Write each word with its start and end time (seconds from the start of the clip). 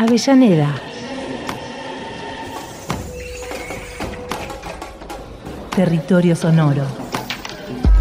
Avellaneda. 0.00 0.76
Territorio 5.74 6.36
Sonoro. 6.36 6.84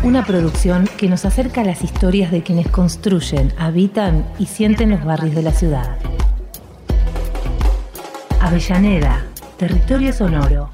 Una 0.03 0.23
producción 0.23 0.87
que 0.95 1.09
nos 1.09 1.25
acerca 1.25 1.61
a 1.61 1.63
las 1.63 1.83
historias 1.83 2.29
de 2.29 2.43
quienes 2.43 2.67
construyen, 2.67 3.51
habitan 3.57 4.27
y 4.37 4.45
sienten 4.45 4.91
los 4.91 5.03
barrios 5.03 5.33
de 5.33 5.41
la 5.41 5.51
ciudad. 5.51 5.97
Avellaneda, 8.41 9.25
Territorio 9.57 10.13
Sonoro. 10.13 10.69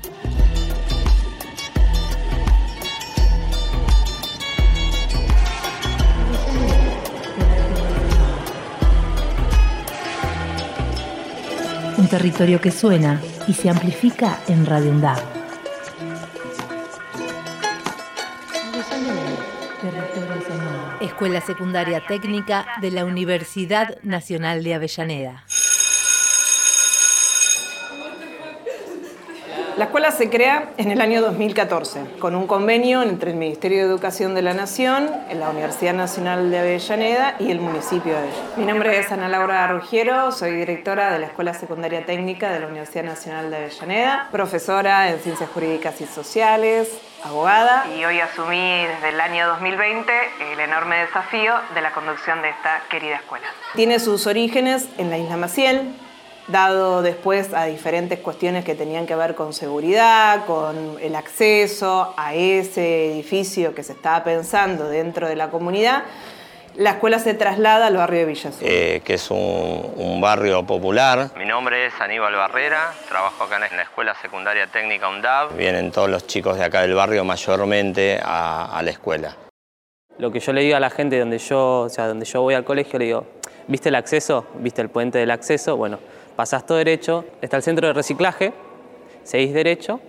Territorio 12.18 12.62
que 12.62 12.70
suena 12.70 13.20
y 13.48 13.54
se 13.54 13.72
amplifica 13.72 14.38
en 14.48 14.68
Radio. 14.68 14.94
Escuela 21.02 21.42
Secundaria 21.42 22.06
Técnica 22.06 22.68
de 22.82 22.92
la 22.92 23.06
Universidad 23.06 23.98
Nacional 24.04 24.64
de 24.64 24.76
Avellaneda. 24.76 25.44
La 29.78 29.86
escuela 29.86 30.12
se 30.12 30.30
crea 30.30 30.70
en 30.78 30.92
el 30.92 31.02
año 31.02 31.20
2014 31.22 32.18
con 32.20 32.36
un 32.36 32.46
convenio 32.46 33.02
entre 33.02 33.32
el 33.32 33.38
Ministerio 33.38 33.80
de 33.80 33.86
Educación 33.86 34.36
de 34.36 34.44
la 34.44 34.54
Nación, 34.54 35.10
la 35.34 35.50
Universidad 35.50 35.96
Nacional 35.96 36.52
de 36.52 36.60
Avellaneda 36.60 37.36
y 37.40 37.50
el 37.50 37.60
municipio 37.60 38.14
de 38.14 38.20
Avellaneda. 38.20 38.58
Mi 38.58 38.66
nombre 38.66 39.00
es 39.00 39.12
Ana 39.12 39.28
Laura 39.30 39.68
Ruggiero, 39.68 40.32
soy 40.32 40.52
directora 40.52 41.12
de 41.12 41.18
la 41.18 41.26
Escuela 41.26 41.56
Secundaria 41.56 42.06
Técnica 42.06 42.52
de 42.52 42.60
la 42.60 42.68
Universidad 42.68 43.06
Nacional 43.06 43.50
de 43.50 43.58
Avellaneda, 43.58 44.30
profesora 44.32 45.10
en 45.10 45.20
Ciencias 45.20 45.50
Jurídicas 45.50 46.00
y 46.02 46.06
Sociales, 46.06 46.92
abogada 47.24 47.88
y 47.98 48.06
hoy 48.06 48.20
asumí 48.20 48.86
desde 48.86 49.10
el 49.10 49.20
año 49.20 49.48
2020 49.48 50.12
el 50.52 50.60
enorme 50.60 50.98
desafío 50.98 51.54
de 51.74 51.82
la 51.82 51.92
conducción 51.94 52.44
de 52.44 52.50
esta 52.50 52.84
querida 52.92 53.16
escuela. 53.16 53.48
Tiene 53.74 54.00
sus 54.00 54.28
orígenes 54.28 54.88
en 55.00 55.10
la 55.10 55.18
isla 55.18 55.36
Maciel, 55.38 55.96
dado 56.48 57.02
después 57.02 57.54
a 57.54 57.66
diferentes 57.66 58.20
cuestiones 58.20 58.66
que 58.66 58.76
tenían 58.76 59.06
que 59.06 59.16
ver 59.16 59.36
con 59.36 59.54
seguridad, 59.54 60.46
con 60.46 60.98
el 61.02 61.16
acceso 61.16 62.14
a 62.18 62.34
ese 62.34 63.12
edificio 63.12 63.74
que 63.74 63.84
se 63.84 63.94
estaba 63.94 64.24
pensando 64.24 64.88
dentro 64.88 65.28
de 65.28 65.36
la 65.36 65.50
comunidad, 65.50 66.04
la 66.76 66.92
escuela 66.92 67.20
se 67.20 67.36
traslada 67.36 67.88
al 67.88 67.98
barrio 67.98 68.22
de 68.22 68.26
Villa 68.26 68.50
Azul. 68.50 68.68
Eh, 68.68 69.02
que 69.06 69.14
es 69.14 69.30
un, 69.30 70.20
barrio 70.22 70.66
popular. 70.66 71.32
Mi 71.38 71.46
nombre 71.46 71.86
es 71.86 71.94
Aníbal 72.00 72.34
Barrera, 72.34 72.94
trabajo 73.10 73.44
acá 73.44 73.56
en 73.58 73.76
la 73.76 73.84
Escuela 73.84 74.16
Secundaria 74.22 74.68
Técnica 74.68 75.10
UNDAV. 75.10 75.56
Vienen 75.58 75.92
todos 75.92 76.10
los 76.10 76.26
chicos 76.26 76.58
de 76.58 76.64
acá 76.64 76.82
del 76.82 76.94
barrio 76.94 77.26
mayormente 77.26 78.20
a, 78.24 78.82
la 78.84 78.90
escuela. 78.90 79.36
Lo 80.18 80.32
que 80.32 80.40
yo 80.40 80.54
le 80.54 80.62
digo 80.62 80.78
a 80.78 80.80
la 80.80 80.90
gente 80.90 81.20
donde 81.20 81.40
yo, 81.40 81.82
o 81.82 81.90
sea, 81.90 82.08
donde 82.08 82.26
yo 82.26 82.42
voy 82.42 82.54
al 82.54 82.64
colegio, 82.64 82.98
le 82.98 83.06
digo, 83.06 83.28
¿viste 83.68 83.90
el 83.90 83.96
acceso? 83.96 84.48
¿Viste 84.56 84.82
el 84.82 84.90
puente 84.90 85.18
del 85.18 85.32
acceso? 85.32 85.76
Bueno, 85.76 86.00
pasás 86.36 86.66
todo 86.66 86.78
derecho, 86.78 87.26
está 87.42 87.58
el 87.58 87.64
centro 87.64 87.88
de 87.88 87.94
reciclaje, 87.94 88.54
seguís 89.24 89.54
derecho 89.54 90.00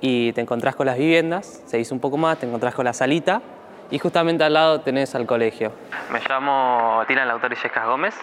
y 0.00 0.32
te 0.32 0.40
encontrás 0.40 0.76
con 0.76 0.86
las 0.86 0.98
viviendas, 0.98 1.62
seguís 1.66 1.90
un 1.92 2.00
poco 2.00 2.16
más, 2.16 2.38
te 2.38 2.46
encontrás 2.46 2.74
con 2.74 2.84
la 2.84 2.92
salita 2.92 3.42
y 3.90 3.98
justamente 3.98 4.44
al 4.44 4.54
lado 4.54 4.80
tenés 4.80 5.14
al 5.14 5.26
colegio. 5.26 5.72
Me 6.10 6.20
llamo 6.28 7.02
Tilan 7.06 7.28
Lautor 7.28 7.54
Yescas 7.54 7.86
Gómez, 7.86 8.14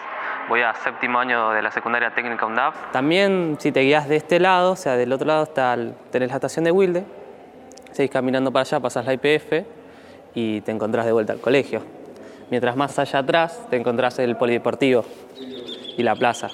voy 0.48 0.62
a 0.62 0.74
séptimo 0.74 1.18
año 1.18 1.50
de 1.50 1.62
la 1.62 1.70
secundaria 1.70 2.14
técnica 2.14 2.46
UNDAV. 2.46 2.92
También 2.92 3.56
si 3.58 3.72
te 3.72 3.80
guías 3.80 4.08
de 4.08 4.16
este 4.16 4.40
lado, 4.40 4.72
o 4.72 4.76
sea, 4.76 4.96
del 4.96 5.12
otro 5.12 5.26
lado 5.26 5.44
está 5.44 5.76
tenés 6.10 6.28
la 6.28 6.36
estación 6.36 6.64
de 6.64 6.70
Wilde, 6.70 7.04
seguís 7.92 8.10
caminando 8.10 8.52
para 8.52 8.62
allá, 8.62 8.80
pasás 8.80 9.06
la 9.06 9.14
IPF 9.14 9.64
y 10.34 10.60
te 10.62 10.72
encontrás 10.72 11.06
de 11.06 11.12
vuelta 11.12 11.32
al 11.32 11.40
colegio. 11.40 11.82
Mientras 12.50 12.76
más 12.76 12.98
allá 12.98 13.20
atrás 13.20 13.66
te 13.70 13.76
encontrás 13.76 14.18
el 14.18 14.36
polideportivo 14.36 15.04
y 15.96 16.02
la 16.02 16.14
plaza. 16.14 16.50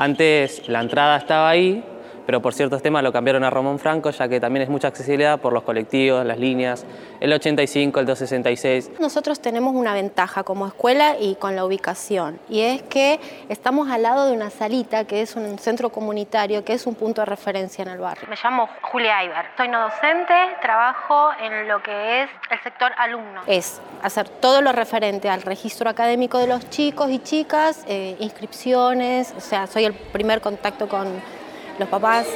Antes 0.00 0.68
la 0.68 0.78
entrada 0.78 1.16
estaba 1.16 1.48
ahí, 1.48 1.82
pero 2.28 2.42
por 2.42 2.52
ciertos 2.52 2.82
temas 2.82 3.02
lo 3.02 3.10
cambiaron 3.10 3.42
a 3.42 3.48
Ramón 3.48 3.78
Franco, 3.78 4.10
ya 4.10 4.28
que 4.28 4.38
también 4.38 4.64
es 4.64 4.68
mucha 4.68 4.88
accesibilidad 4.88 5.40
por 5.40 5.54
los 5.54 5.62
colectivos, 5.62 6.26
las 6.26 6.38
líneas, 6.38 6.84
el 7.20 7.32
85, 7.32 8.00
el 8.00 8.04
266. 8.04 9.00
Nosotros 9.00 9.40
tenemos 9.40 9.74
una 9.74 9.94
ventaja 9.94 10.42
como 10.42 10.66
escuela 10.66 11.16
y 11.18 11.36
con 11.36 11.56
la 11.56 11.64
ubicación, 11.64 12.38
y 12.50 12.60
es 12.60 12.82
que 12.82 13.18
estamos 13.48 13.88
al 13.88 14.02
lado 14.02 14.26
de 14.26 14.34
una 14.34 14.50
salita 14.50 15.06
que 15.06 15.22
es 15.22 15.36
un 15.36 15.58
centro 15.58 15.88
comunitario, 15.88 16.66
que 16.66 16.74
es 16.74 16.86
un 16.86 16.96
punto 16.96 17.22
de 17.22 17.24
referencia 17.24 17.80
en 17.80 17.88
el 17.88 17.98
barrio. 17.98 18.28
Me 18.28 18.36
llamo 18.36 18.68
Julia 18.82 19.24
Iber, 19.24 19.46
soy 19.56 19.68
no 19.68 19.80
docente, 19.80 20.34
trabajo 20.60 21.30
en 21.42 21.66
lo 21.66 21.82
que 21.82 22.24
es 22.24 22.30
el 22.50 22.62
sector 22.62 22.92
alumno. 22.98 23.40
Es 23.46 23.80
hacer 24.02 24.28
todo 24.28 24.60
lo 24.60 24.72
referente 24.72 25.30
al 25.30 25.40
registro 25.40 25.88
académico 25.88 26.36
de 26.36 26.48
los 26.48 26.68
chicos 26.68 27.08
y 27.08 27.20
chicas, 27.20 27.86
eh, 27.88 28.16
inscripciones, 28.20 29.32
o 29.34 29.40
sea, 29.40 29.66
soy 29.66 29.86
el 29.86 29.94
primer 29.94 30.42
contacto 30.42 30.90
con 30.90 31.37
los 31.78 31.88
papás. 31.88 32.26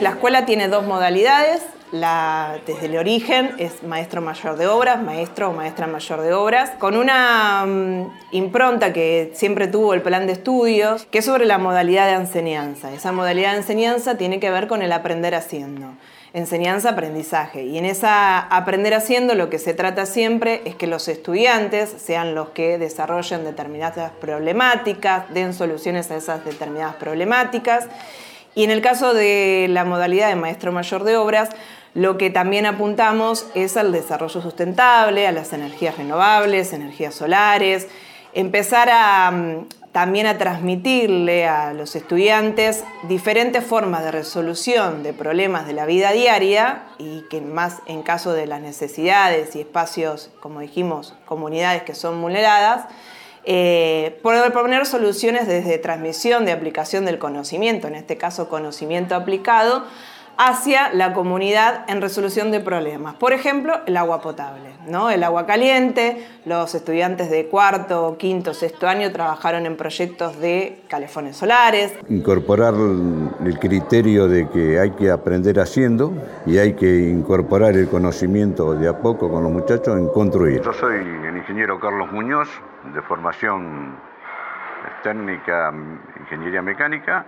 La 0.00 0.10
escuela 0.10 0.44
tiene 0.44 0.68
dos 0.68 0.84
modalidades. 0.84 1.62
La, 1.92 2.58
desde 2.66 2.86
el 2.86 2.96
origen 2.96 3.54
es 3.58 3.82
maestro 3.82 4.22
mayor 4.22 4.56
de 4.56 4.66
obras, 4.66 5.02
maestro 5.02 5.50
o 5.50 5.52
maestra 5.52 5.86
mayor 5.86 6.22
de 6.22 6.32
obras, 6.32 6.70
con 6.78 6.96
una 6.96 7.66
mm, 7.66 8.06
impronta 8.32 8.94
que 8.94 9.30
siempre 9.34 9.68
tuvo 9.68 9.92
el 9.92 10.00
plan 10.00 10.26
de 10.26 10.32
estudios, 10.32 11.04
que 11.10 11.18
es 11.18 11.24
sobre 11.26 11.44
la 11.44 11.58
modalidad 11.58 12.06
de 12.06 12.14
enseñanza. 12.14 12.94
Esa 12.94 13.12
modalidad 13.12 13.52
de 13.52 13.58
enseñanza 13.58 14.16
tiene 14.16 14.40
que 14.40 14.50
ver 14.50 14.68
con 14.68 14.80
el 14.80 14.90
aprender 14.90 15.34
haciendo 15.34 15.92
enseñanza-aprendizaje. 16.34 17.64
Y 17.64 17.78
en 17.78 17.84
esa 17.84 18.38
aprender 18.40 18.94
haciendo 18.94 19.34
lo 19.34 19.50
que 19.50 19.58
se 19.58 19.74
trata 19.74 20.06
siempre 20.06 20.62
es 20.64 20.74
que 20.74 20.86
los 20.86 21.08
estudiantes 21.08 21.94
sean 21.98 22.34
los 22.34 22.50
que 22.50 22.78
desarrollen 22.78 23.44
determinadas 23.44 24.12
problemáticas, 24.12 25.32
den 25.34 25.52
soluciones 25.52 26.10
a 26.10 26.16
esas 26.16 26.44
determinadas 26.44 26.96
problemáticas. 26.96 27.86
Y 28.54 28.64
en 28.64 28.70
el 28.70 28.80
caso 28.80 29.14
de 29.14 29.66
la 29.68 29.84
modalidad 29.84 30.28
de 30.28 30.36
maestro 30.36 30.72
mayor 30.72 31.04
de 31.04 31.16
obras, 31.16 31.50
lo 31.94 32.16
que 32.16 32.30
también 32.30 32.64
apuntamos 32.64 33.46
es 33.54 33.76
al 33.76 33.92
desarrollo 33.92 34.40
sustentable, 34.40 35.26
a 35.26 35.32
las 35.32 35.52
energías 35.52 35.98
renovables, 35.98 36.72
energías 36.72 37.14
solares, 37.14 37.88
empezar 38.32 38.88
a, 38.90 39.30
mm, 39.30 39.66
también 39.92 40.26
a 40.26 40.38
transmitirle 40.38 41.46
a 41.46 41.74
los 41.74 41.94
estudiantes 41.94 42.82
diferentes 43.08 43.62
formas 43.62 44.02
de 44.02 44.10
resolución 44.10 45.02
de 45.02 45.12
problemas 45.12 45.66
de 45.66 45.74
la 45.74 45.84
vida 45.84 46.12
diaria 46.12 46.84
y 46.98 47.22
que 47.28 47.42
más 47.42 47.82
en 47.86 48.02
caso 48.02 48.32
de 48.32 48.46
las 48.46 48.62
necesidades 48.62 49.54
y 49.54 49.60
espacios, 49.60 50.30
como 50.40 50.60
dijimos, 50.60 51.14
comunidades 51.26 51.82
que 51.82 51.94
son 51.94 52.22
vulneradas, 52.22 52.86
eh, 53.44 54.18
poder 54.22 54.50
proponer 54.52 54.86
soluciones 54.86 55.46
desde 55.46 55.76
transmisión 55.76 56.46
de 56.46 56.52
aplicación 56.52 57.04
del 57.04 57.18
conocimiento, 57.18 57.86
en 57.86 57.96
este 57.96 58.16
caso 58.16 58.48
conocimiento 58.48 59.14
aplicado, 59.14 59.84
hacia 60.36 60.92
la 60.92 61.12
comunidad 61.12 61.84
en 61.88 62.00
resolución 62.00 62.50
de 62.50 62.60
problemas. 62.60 63.14
Por 63.14 63.32
ejemplo, 63.32 63.80
el 63.86 63.96
agua 63.96 64.20
potable, 64.20 64.70
¿no? 64.86 65.10
el 65.10 65.22
agua 65.24 65.46
caliente. 65.46 66.26
Los 66.44 66.74
estudiantes 66.74 67.30
de 67.30 67.46
cuarto, 67.46 68.16
quinto, 68.18 68.54
sexto 68.54 68.88
año 68.88 69.12
trabajaron 69.12 69.66
en 69.66 69.76
proyectos 69.76 70.38
de 70.40 70.82
calefones 70.88 71.36
solares. 71.36 71.94
Incorporar 72.08 72.74
el 72.74 73.58
criterio 73.60 74.28
de 74.28 74.48
que 74.48 74.80
hay 74.80 74.90
que 74.92 75.10
aprender 75.10 75.60
haciendo 75.60 76.12
y 76.46 76.58
hay 76.58 76.74
que 76.74 77.08
incorporar 77.08 77.74
el 77.74 77.88
conocimiento 77.88 78.74
de 78.74 78.88
a 78.88 78.98
poco 78.98 79.30
con 79.30 79.44
los 79.44 79.52
muchachos 79.52 79.96
en 79.98 80.08
construir. 80.08 80.62
Yo 80.62 80.72
soy 80.72 80.96
el 80.96 81.36
ingeniero 81.36 81.78
Carlos 81.78 82.10
Muñoz, 82.12 82.48
de 82.94 83.02
formación 83.02 83.96
técnica, 85.02 85.72
ingeniería 86.20 86.62
mecánica. 86.62 87.26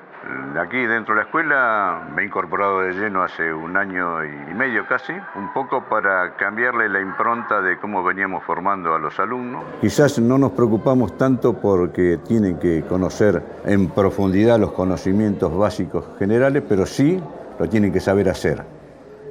Aquí 0.59 0.79
dentro 0.87 1.15
de 1.15 1.21
la 1.21 1.26
escuela 1.26 2.09
me 2.15 2.23
he 2.23 2.25
incorporado 2.25 2.81
de 2.81 2.93
lleno 2.93 3.23
hace 3.23 3.53
un 3.53 3.76
año 3.76 4.25
y 4.25 4.55
medio 4.55 4.87
casi, 4.87 5.12
un 5.12 5.53
poco 5.53 5.85
para 5.85 6.35
cambiarle 6.37 6.88
la 6.88 7.00
impronta 7.00 7.61
de 7.61 7.79
cómo 7.79 8.03
veníamos 8.03 8.43
formando 8.44 8.94
a 8.94 8.99
los 8.99 9.19
alumnos. 9.21 9.65
Quizás 9.82 10.19
no 10.19 10.38
nos 10.38 10.53
preocupamos 10.53 11.19
tanto 11.19 11.61
porque 11.61 12.19
tienen 12.26 12.59
que 12.59 12.82
conocer 12.88 13.43
en 13.67 13.91
profundidad 13.91 14.59
los 14.59 14.73
conocimientos 14.73 15.55
básicos 15.56 16.06
generales, 16.19 16.62
pero 16.67 16.87
sí 16.87 17.23
lo 17.59 17.69
tienen 17.69 17.93
que 17.93 18.00
saber 18.00 18.31
hacer. 18.31 18.65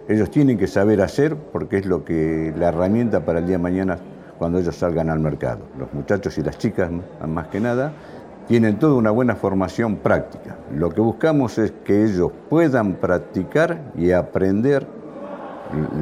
Ellos 0.07 0.29
tienen 0.29 0.59
que 0.59 0.67
saber 0.67 1.01
hacer 1.01 1.35
porque 1.35 1.77
es 1.77 1.85
lo 1.85 2.05
que 2.05 2.53
la 2.55 2.69
herramienta 2.69 3.25
para 3.25 3.39
el 3.39 3.47
día 3.47 3.57
de 3.57 3.63
mañana 3.63 3.97
cuando 4.37 4.59
ellos 4.59 4.75
salgan 4.75 5.09
al 5.09 5.19
mercado. 5.19 5.61
Los 5.79 5.93
muchachos 5.93 6.37
y 6.37 6.43
las 6.43 6.57
chicas 6.57 6.91
más 7.25 7.47
que 7.47 7.59
nada 7.59 7.93
tienen 8.47 8.79
toda 8.79 8.95
una 8.95 9.11
buena 9.11 9.35
formación 9.35 9.97
práctica. 9.97 10.57
Lo 10.71 10.89
que 10.89 11.01
buscamos 11.01 11.57
es 11.57 11.73
que 11.83 12.03
ellos 12.03 12.31
puedan 12.49 12.95
practicar 12.95 13.91
y 13.95 14.11
aprender 14.11 14.85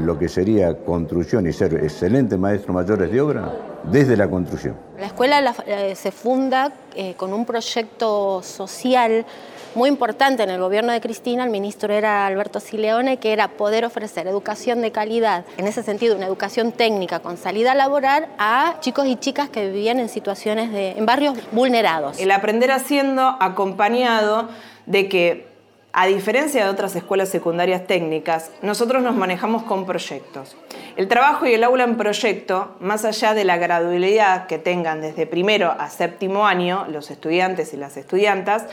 lo 0.03 0.19
que 0.19 0.27
sería 0.27 0.75
construcción 0.83 1.47
y 1.47 1.53
ser 1.53 1.73
excelentes 1.75 2.37
maestros 2.37 2.75
mayores 2.75 3.11
de 3.11 3.21
obra 3.21 3.53
desde 3.83 4.17
la 4.17 4.29
construcción. 4.29 4.75
La 4.99 5.07
escuela 5.07 5.55
eh, 5.65 5.95
se 5.95 6.11
funda 6.11 6.73
eh, 6.95 7.13
con 7.15 7.33
un 7.33 7.45
proyecto 7.45 8.41
social 8.43 9.25
muy 9.75 9.89
importante 9.89 10.43
en 10.43 10.49
el 10.49 10.59
gobierno 10.59 10.91
de 10.91 11.01
Cristina, 11.01 11.43
el 11.43 11.49
ministro 11.49 11.93
era 11.93 12.25
Alberto 12.25 12.59
Sileone, 12.59 13.17
que 13.17 13.33
era 13.33 13.49
poder 13.49 13.85
ofrecer 13.85 14.27
educación 14.27 14.81
de 14.81 14.91
calidad, 14.91 15.45
en 15.57 15.67
ese 15.67 15.83
sentido 15.83 16.15
una 16.15 16.27
educación 16.27 16.71
técnica 16.71 17.19
con 17.19 17.37
salida 17.37 17.73
laboral 17.73 18.27
a 18.37 18.77
chicos 18.81 19.07
y 19.07 19.15
chicas 19.15 19.49
que 19.49 19.67
vivían 19.67 19.99
en 19.99 20.09
situaciones 20.09 20.71
de, 20.71 20.91
en 20.91 21.05
barrios 21.05 21.37
vulnerados. 21.51 22.19
El 22.19 22.31
aprender 22.31 22.71
haciendo 22.71 23.37
acompañado 23.39 24.49
de 24.85 25.07
que 25.07 25.51
a 25.93 26.05
diferencia 26.07 26.63
de 26.63 26.69
otras 26.69 26.95
escuelas 26.95 27.29
secundarias 27.29 27.85
técnicas, 27.85 28.51
nosotros 28.61 29.03
nos 29.03 29.15
manejamos 29.15 29.63
con 29.63 29.85
proyectos. 29.85 30.55
El 30.95 31.09
trabajo 31.09 31.45
y 31.45 31.53
el 31.53 31.63
aula 31.65 31.83
en 31.83 31.97
proyecto, 31.97 32.75
más 32.79 33.03
allá 33.03 33.33
de 33.33 33.43
la 33.43 33.57
gradualidad 33.57 34.47
que 34.47 34.57
tengan 34.57 35.01
desde 35.01 35.25
primero 35.25 35.75
a 35.77 35.89
séptimo 35.89 36.47
año 36.47 36.85
los 36.89 37.11
estudiantes 37.11 37.73
y 37.73 37.77
las 37.77 37.97
estudiantas, 37.97 38.67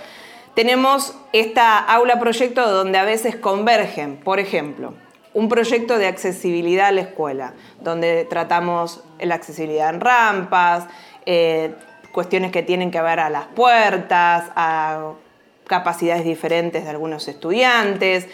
tenemos 0.59 1.15
esta 1.33 1.79
aula 1.79 2.19
proyecto 2.19 2.69
donde 2.69 2.99
a 2.99 3.05
veces 3.05 3.37
convergen, 3.37 4.17
por 4.17 4.41
ejemplo, 4.41 4.93
un 5.33 5.49
proyecto 5.49 5.99
de 5.99 6.09
accesibilidad 6.09 6.89
a 6.89 6.91
la 6.91 7.03
escuela, 7.03 7.55
donde 7.81 8.25
tratamos 8.25 9.05
la 9.21 9.37
accesibilidad 9.37 9.91
en 9.95 10.01
rampas, 10.01 10.89
eh, 11.27 11.77
cuestiones 12.11 12.51
que 12.51 12.65
tienen 12.65 12.91
que 12.91 13.01
ver 13.01 13.21
a 13.21 13.31
las 13.31 13.45
puertas, 13.47 14.47
a 14.57 15.13
capacidades 15.69 16.25
diferentes 16.25 16.83
de 16.83 16.91
algunos 16.91 17.29
estudiantes. 17.29 18.27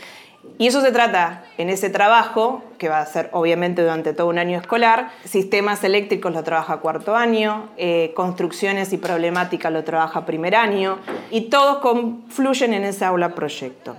Y 0.56 0.68
eso 0.68 0.80
se 0.80 0.92
trata 0.92 1.44
en 1.58 1.68
ese 1.68 1.90
trabajo, 1.90 2.62
que 2.78 2.88
va 2.88 3.00
a 3.00 3.06
ser 3.06 3.28
obviamente 3.32 3.82
durante 3.82 4.12
todo 4.12 4.28
un 4.28 4.38
año 4.38 4.58
escolar. 4.58 5.10
Sistemas 5.24 5.82
eléctricos 5.82 6.32
lo 6.32 6.44
trabaja 6.44 6.76
cuarto 6.76 7.16
año, 7.16 7.70
eh, 7.76 8.12
construcciones 8.14 8.92
y 8.92 8.98
problemática 8.98 9.70
lo 9.70 9.82
trabaja 9.82 10.26
primer 10.26 10.54
año, 10.54 10.98
y 11.30 11.42
todos 11.50 11.78
confluyen 11.78 12.72
en 12.72 12.84
ese 12.84 13.04
aula 13.04 13.34
proyecto. 13.34 13.96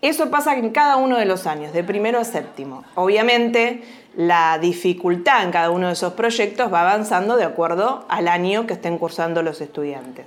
Eso 0.00 0.30
pasa 0.30 0.56
en 0.56 0.70
cada 0.70 0.96
uno 0.96 1.16
de 1.16 1.26
los 1.26 1.46
años, 1.46 1.72
de 1.72 1.84
primero 1.84 2.18
a 2.18 2.24
séptimo. 2.24 2.82
Obviamente, 2.96 3.84
la 4.16 4.58
dificultad 4.58 5.44
en 5.44 5.52
cada 5.52 5.70
uno 5.70 5.86
de 5.86 5.92
esos 5.92 6.14
proyectos 6.14 6.72
va 6.72 6.80
avanzando 6.80 7.36
de 7.36 7.44
acuerdo 7.44 8.04
al 8.08 8.26
año 8.26 8.66
que 8.66 8.72
estén 8.72 8.98
cursando 8.98 9.44
los 9.44 9.60
estudiantes. 9.60 10.26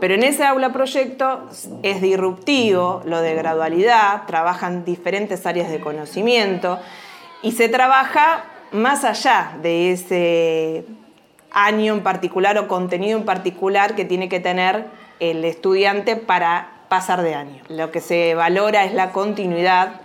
Pero 0.00 0.14
en 0.14 0.22
ese 0.22 0.44
aula 0.44 0.72
proyecto 0.72 1.48
es 1.82 2.00
disruptivo, 2.00 3.02
lo 3.04 3.20
de 3.20 3.34
gradualidad, 3.34 4.22
trabajan 4.26 4.84
diferentes 4.84 5.44
áreas 5.44 5.70
de 5.70 5.78
conocimiento 5.78 6.78
y 7.42 7.52
se 7.52 7.68
trabaja 7.68 8.44
más 8.72 9.04
allá 9.04 9.58
de 9.62 9.92
ese 9.92 10.84
año 11.50 11.94
en 11.94 12.02
particular 12.02 12.56
o 12.58 12.66
contenido 12.66 13.18
en 13.18 13.24
particular 13.24 13.94
que 13.94 14.04
tiene 14.06 14.28
que 14.28 14.40
tener 14.40 14.86
el 15.18 15.44
estudiante 15.44 16.16
para 16.16 16.84
pasar 16.88 17.22
de 17.22 17.34
año. 17.34 17.62
Lo 17.68 17.90
que 17.90 18.00
se 18.00 18.34
valora 18.34 18.84
es 18.84 18.94
la 18.94 19.12
continuidad 19.12 20.00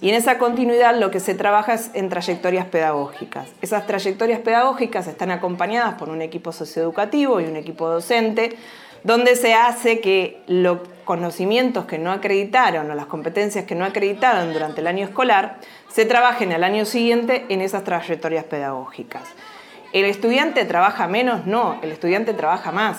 y 0.00 0.08
en 0.08 0.14
esa 0.14 0.38
continuidad 0.38 0.96
lo 0.98 1.10
que 1.10 1.20
se 1.20 1.34
trabaja 1.34 1.74
es 1.74 1.90
en 1.94 2.08
trayectorias 2.08 2.66
pedagógicas. 2.66 3.48
Esas 3.62 3.86
trayectorias 3.86 4.40
pedagógicas 4.40 5.06
están 5.06 5.30
acompañadas 5.30 5.94
por 5.94 6.08
un 6.08 6.22
equipo 6.22 6.52
socioeducativo 6.52 7.40
y 7.40 7.44
un 7.44 7.56
equipo 7.56 7.88
docente 7.88 8.56
donde 9.04 9.36
se 9.36 9.54
hace 9.54 10.00
que 10.00 10.42
los 10.46 10.78
conocimientos 11.04 11.84
que 11.84 11.98
no 11.98 12.10
acreditaron 12.10 12.90
o 12.90 12.94
las 12.94 13.06
competencias 13.06 13.66
que 13.66 13.74
no 13.74 13.84
acreditaron 13.84 14.52
durante 14.52 14.80
el 14.80 14.86
año 14.86 15.04
escolar 15.04 15.58
se 15.88 16.06
trabajen 16.06 16.52
al 16.52 16.64
año 16.64 16.86
siguiente 16.86 17.44
en 17.50 17.60
esas 17.60 17.84
trayectorias 17.84 18.44
pedagógicas. 18.46 19.22
¿El 19.92 20.06
estudiante 20.06 20.64
trabaja 20.64 21.06
menos? 21.06 21.46
No, 21.46 21.78
el 21.82 21.92
estudiante 21.92 22.32
trabaja 22.32 22.72
más. 22.72 22.98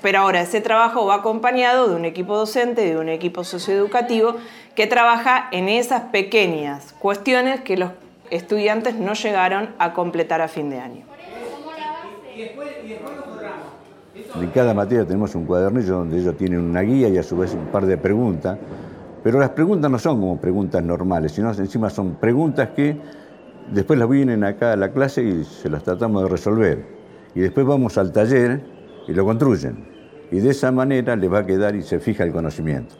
Pero 0.00 0.20
ahora 0.20 0.40
ese 0.40 0.60
trabajo 0.60 1.04
va 1.06 1.16
acompañado 1.16 1.88
de 1.88 1.96
un 1.96 2.04
equipo 2.04 2.36
docente, 2.36 2.82
de 2.82 2.96
un 2.96 3.08
equipo 3.08 3.42
socioeducativo 3.42 4.36
que 4.76 4.86
trabaja 4.86 5.48
en 5.50 5.68
esas 5.68 6.02
pequeñas 6.02 6.94
cuestiones 7.00 7.60
que 7.62 7.76
los 7.76 7.90
estudiantes 8.30 8.94
no 8.94 9.14
llegaron 9.14 9.74
a 9.80 9.92
completar 9.92 10.40
a 10.40 10.46
fin 10.46 10.70
de 10.70 10.78
año. 10.78 11.04
En 14.40 14.50
cada 14.50 14.74
materia 14.74 15.04
tenemos 15.04 15.34
un 15.34 15.44
cuadernillo 15.44 15.98
donde 15.98 16.18
ellos 16.18 16.36
tienen 16.36 16.60
una 16.60 16.80
guía 16.82 17.08
y 17.08 17.18
a 17.18 17.22
su 17.22 17.36
vez 17.36 17.54
un 17.54 17.66
par 17.66 17.86
de 17.86 17.96
preguntas, 17.96 18.58
pero 19.22 19.38
las 19.38 19.50
preguntas 19.50 19.90
no 19.90 19.98
son 19.98 20.20
como 20.20 20.40
preguntas 20.40 20.82
normales, 20.82 21.32
sino 21.32 21.50
encima 21.52 21.90
son 21.90 22.14
preguntas 22.16 22.70
que 22.74 22.96
después 23.72 23.98
las 23.98 24.08
vienen 24.08 24.44
acá 24.44 24.72
a 24.72 24.76
la 24.76 24.92
clase 24.92 25.22
y 25.22 25.44
se 25.44 25.68
las 25.68 25.82
tratamos 25.82 26.22
de 26.22 26.28
resolver. 26.28 26.84
Y 27.34 27.40
después 27.40 27.66
vamos 27.66 27.98
al 27.98 28.12
taller 28.12 28.62
y 29.06 29.12
lo 29.12 29.24
construyen. 29.24 29.86
Y 30.30 30.40
de 30.40 30.50
esa 30.50 30.70
manera 30.72 31.16
les 31.16 31.32
va 31.32 31.40
a 31.40 31.46
quedar 31.46 31.74
y 31.74 31.82
se 31.82 31.98
fija 31.98 32.24
el 32.24 32.32
conocimiento. 32.32 32.94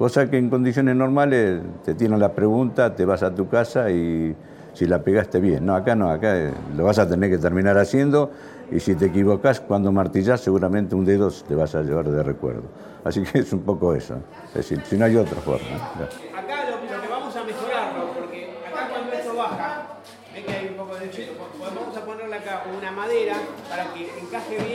Cosa 0.00 0.30
que 0.30 0.38
en 0.38 0.48
condiciones 0.48 0.96
normales 0.96 1.60
te 1.84 1.94
tienen 1.94 2.20
la 2.20 2.32
pregunta, 2.32 2.96
te 2.96 3.04
vas 3.04 3.22
a 3.22 3.34
tu 3.34 3.50
casa 3.50 3.90
y 3.90 4.34
si 4.72 4.86
la 4.86 5.02
pegaste 5.02 5.40
bien. 5.40 5.66
No, 5.66 5.74
acá 5.74 5.94
no, 5.94 6.10
acá 6.10 6.38
eh, 6.38 6.54
lo 6.74 6.84
vas 6.84 6.98
a 6.98 7.06
tener 7.06 7.28
que 7.28 7.36
terminar 7.36 7.76
haciendo 7.76 8.30
y 8.72 8.80
si 8.80 8.94
te 8.94 9.04
equivocas 9.04 9.60
cuando 9.60 9.92
martillas 9.92 10.40
seguramente 10.40 10.94
un 10.94 11.04
dedo 11.04 11.30
te 11.30 11.54
vas 11.54 11.74
a 11.74 11.82
llevar 11.82 12.08
de 12.08 12.22
recuerdo. 12.22 12.62
Así 13.04 13.22
que 13.24 13.38
es 13.40 13.52
un 13.52 13.60
poco 13.60 13.94
eso, 13.94 14.16
es 14.48 14.54
decir, 14.54 14.80
si 14.88 14.96
no 14.96 15.04
hay 15.04 15.16
otra 15.16 15.38
forma. 15.42 15.68
Acá 16.34 16.70
lo, 16.70 16.80
que 16.80 17.08
vamos 17.10 17.36
a 17.36 17.44
mejorarlo, 17.44 18.14
porque 18.18 18.54
acá 18.72 18.88
cuando 18.88 19.12
esto 19.12 19.36
baja, 19.36 19.86
ve 20.34 20.44
que 20.44 20.50
hay 20.50 20.68
un 20.68 20.76
poco 20.76 20.96
de 20.96 21.10
chico, 21.10 21.32
vamos 21.60 21.94
a 21.94 22.00
ponerle 22.06 22.36
acá 22.36 22.62
una 22.74 22.90
madera 22.90 23.34
para 23.68 23.92
que 23.92 24.18
encaje 24.18 24.64
bien. 24.64 24.69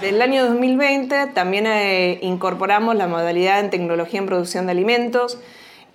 Del 0.00 0.22
año 0.22 0.46
2020 0.46 1.26
también 1.34 1.66
eh, 1.66 2.20
incorporamos 2.22 2.94
la 2.94 3.08
modalidad 3.08 3.58
en 3.58 3.70
tecnología 3.70 4.20
en 4.20 4.26
producción 4.26 4.66
de 4.66 4.72
alimentos, 4.72 5.38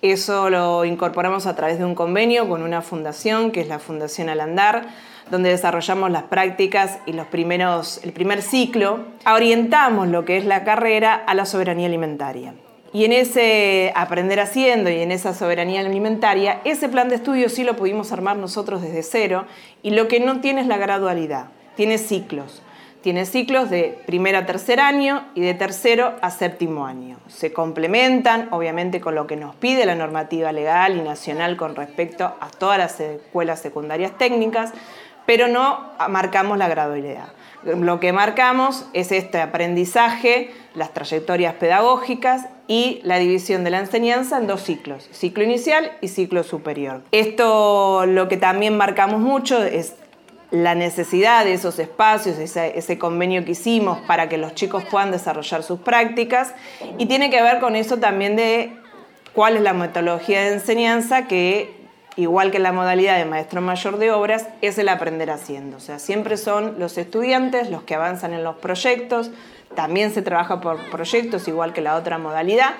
eso 0.02 0.50
lo 0.50 0.84
incorporamos 0.84 1.46
a 1.46 1.56
través 1.56 1.78
de 1.78 1.86
un 1.86 1.94
convenio 1.94 2.46
con 2.46 2.62
una 2.62 2.82
fundación, 2.82 3.50
que 3.50 3.62
es 3.62 3.68
la 3.68 3.78
Fundación 3.78 4.28
Alandar, 4.28 4.88
donde 5.30 5.48
desarrollamos 5.48 6.10
las 6.10 6.24
prácticas 6.24 6.98
y 7.06 7.14
los 7.14 7.26
primeros, 7.28 8.00
el 8.04 8.12
primer 8.12 8.42
ciclo. 8.42 9.06
Orientamos 9.26 10.08
lo 10.08 10.26
que 10.26 10.36
es 10.36 10.44
la 10.44 10.62
carrera 10.64 11.14
a 11.14 11.32
la 11.32 11.46
soberanía 11.46 11.86
alimentaria. 11.86 12.52
Y 12.92 13.06
en 13.06 13.12
ese 13.12 13.92
aprender 13.96 14.40
haciendo 14.40 14.90
y 14.90 15.00
en 15.00 15.10
esa 15.10 15.32
soberanía 15.32 15.80
alimentaria, 15.80 16.60
ese 16.64 16.90
plan 16.90 17.08
de 17.08 17.14
estudio 17.14 17.48
sí 17.48 17.64
lo 17.64 17.74
pudimos 17.74 18.12
armar 18.12 18.36
nosotros 18.36 18.82
desde 18.82 19.02
cero 19.02 19.46
y 19.82 19.92
lo 19.92 20.06
que 20.06 20.20
no 20.20 20.42
tiene 20.42 20.60
es 20.60 20.66
la 20.66 20.76
gradualidad, 20.76 21.46
tiene 21.76 21.96
ciclos. 21.96 22.62
Tiene 23.04 23.26
ciclos 23.26 23.68
de 23.68 23.98
primer 24.06 24.34
a 24.34 24.46
tercer 24.46 24.80
año 24.80 25.26
y 25.34 25.42
de 25.42 25.52
tercero 25.52 26.14
a 26.22 26.30
séptimo 26.30 26.86
año. 26.86 27.18
Se 27.28 27.52
complementan, 27.52 28.48
obviamente, 28.50 28.98
con 29.02 29.14
lo 29.14 29.26
que 29.26 29.36
nos 29.36 29.54
pide 29.56 29.84
la 29.84 29.94
normativa 29.94 30.52
legal 30.52 30.96
y 30.96 31.02
nacional 31.02 31.58
con 31.58 31.76
respecto 31.76 32.24
a 32.24 32.48
todas 32.48 32.78
las 32.78 32.98
escuelas 33.00 33.60
secundarias 33.60 34.16
técnicas, 34.16 34.72
pero 35.26 35.48
no 35.48 35.90
marcamos 36.08 36.56
la 36.56 36.66
gradualidad. 36.66 37.28
Lo 37.62 38.00
que 38.00 38.14
marcamos 38.14 38.86
es 38.94 39.12
este 39.12 39.38
aprendizaje, 39.38 40.54
las 40.74 40.94
trayectorias 40.94 41.52
pedagógicas 41.56 42.46
y 42.68 43.00
la 43.04 43.18
división 43.18 43.64
de 43.64 43.70
la 43.70 43.80
enseñanza 43.80 44.38
en 44.38 44.46
dos 44.46 44.62
ciclos, 44.62 45.10
ciclo 45.12 45.44
inicial 45.44 45.92
y 46.00 46.08
ciclo 46.08 46.42
superior. 46.42 47.02
Esto 47.12 48.06
lo 48.06 48.28
que 48.28 48.38
también 48.38 48.78
marcamos 48.78 49.20
mucho 49.20 49.62
es 49.62 49.94
la 50.50 50.74
necesidad 50.74 51.44
de 51.44 51.54
esos 51.54 51.78
espacios, 51.78 52.38
ese, 52.38 52.98
convenio 52.98 53.44
que 53.44 53.52
hicimos 53.52 53.98
para 54.06 54.28
que 54.28 54.38
los 54.38 54.54
chicos 54.54 54.84
puedan 54.84 55.10
desarrollar 55.10 55.62
sus 55.62 55.80
prácticas. 55.80 56.54
Y 56.98 57.06
tiene 57.06 57.30
que 57.30 57.42
ver 57.42 57.60
con 57.60 57.76
eso 57.76 57.98
también 57.98 58.36
de 58.36 58.72
cuál 59.32 59.56
es 59.56 59.62
la 59.62 59.72
metodología 59.72 60.42
de 60.42 60.54
enseñanza 60.54 61.26
que, 61.26 61.74
igual 62.16 62.50
que 62.50 62.58
la 62.58 62.72
modalidad 62.72 63.16
de 63.18 63.24
maestro 63.24 63.60
mayor 63.60 63.98
de 63.98 64.12
obras, 64.12 64.48
es 64.60 64.78
el 64.78 64.88
aprender 64.88 65.30
haciendo. 65.30 65.78
O 65.78 65.80
sea, 65.80 65.98
siempre 65.98 66.36
son 66.36 66.78
los 66.78 66.98
estudiantes 66.98 67.70
los 67.70 67.82
que 67.82 67.94
avanzan 67.94 68.32
en 68.32 68.44
los 68.44 68.56
proyectos, 68.56 69.30
también 69.74 70.14
se 70.14 70.22
trabaja 70.22 70.60
por 70.60 70.78
proyectos, 70.90 71.48
igual 71.48 71.72
que 71.72 71.80
la 71.80 71.96
otra 71.96 72.18
modalidad, 72.18 72.74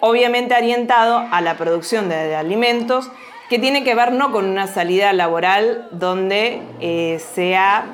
obviamente 0.00 0.54
orientado 0.54 1.18
a 1.30 1.40
la 1.42 1.56
producción 1.58 2.08
de 2.08 2.34
alimentos 2.34 3.10
que 3.48 3.58
tiene 3.58 3.84
que 3.84 3.94
ver 3.94 4.12
no 4.12 4.32
con 4.32 4.46
una 4.46 4.66
salida 4.66 5.12
laboral 5.12 5.88
donde 5.90 6.62
eh, 6.80 7.18
sea 7.18 7.86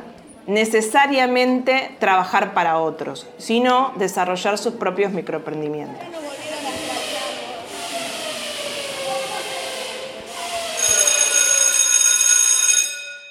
necesariamente 0.46 1.96
trabajar 1.98 2.54
para 2.54 2.78
otros, 2.78 3.28
sino 3.38 3.92
desarrollar 3.96 4.58
sus 4.58 4.74
propios 4.74 5.12
microemprendimientos. 5.12 6.02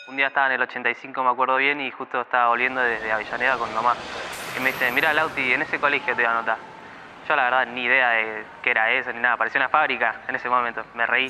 Un 0.08 0.18
día 0.18 0.28
estaba 0.28 0.48
en 0.48 0.54
el 0.54 0.62
85, 0.62 1.24
me 1.24 1.30
acuerdo 1.30 1.56
bien, 1.58 1.80
y 1.80 1.92
justo 1.92 2.22
estaba 2.22 2.50
volviendo 2.50 2.82
desde 2.82 3.12
Avellaneda 3.12 3.58
con 3.58 3.74
mamá. 3.74 3.96
Y 4.58 4.60
me 4.62 4.72
dice, 4.72 4.92
mira 4.92 5.14
Lauti, 5.14 5.54
en 5.54 5.62
ese 5.62 5.80
colegio 5.80 6.16
te 6.16 6.22
voy 6.22 6.26
a 6.26 6.32
anotar. 6.32 6.58
Yo 7.28 7.36
la 7.36 7.44
verdad 7.44 7.68
ni 7.68 7.84
idea 7.84 8.10
de 8.10 8.44
qué 8.64 8.72
era 8.72 8.92
eso 8.92 9.14
ni 9.14 9.20
nada, 9.20 9.38
parecía 9.38 9.62
una 9.62 9.70
fábrica 9.70 10.22
en 10.28 10.36
ese 10.36 10.50
momento, 10.50 10.84
me 10.96 11.06
reí. 11.06 11.30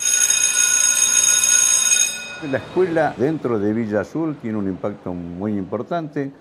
La 2.47 2.59
escuela 2.59 3.13
dentro 3.17 3.59
de 3.59 3.73
Villa 3.73 3.99
Azul 3.99 4.37
tiene 4.41 4.57
un 4.57 4.69
impacto 4.69 5.13
muy 5.13 5.57
importante. 5.57 6.31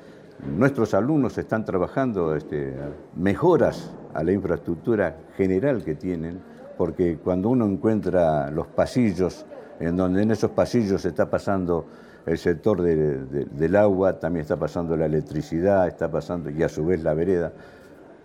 Nuestros 0.47 0.95
alumnos 0.95 1.37
están 1.39 1.65
trabajando 1.65 2.37
este, 2.37 2.73
mejoras 3.17 3.91
a 4.15 4.23
la 4.23 4.31
infraestructura 4.31 5.17
general 5.37 5.83
que 5.83 5.97
tienen, 5.97 6.41
porque 6.77 7.19
cuando 7.19 7.49
uno 7.49 7.67
encuentra 7.67 8.49
los 8.53 8.69
pasillos, 8.69 9.45
en 9.81 9.97
donde 9.97 10.23
en 10.23 10.31
esos 10.31 10.53
pasillos 10.53 11.05
está 11.05 11.29
pasando 11.29 11.87
el 12.27 12.39
sector 12.39 12.81
del 12.81 13.77
agua, 13.77 14.21
también 14.21 14.43
está 14.43 14.57
pasando 14.57 14.97
la 14.97 15.07
electricidad, 15.07 15.89
está 15.89 16.09
pasando 16.09 16.49
y 16.49 16.63
a 16.63 16.69
su 16.69 16.87
vez 16.87 17.03
la 17.03 17.13
vereda. 17.13 17.53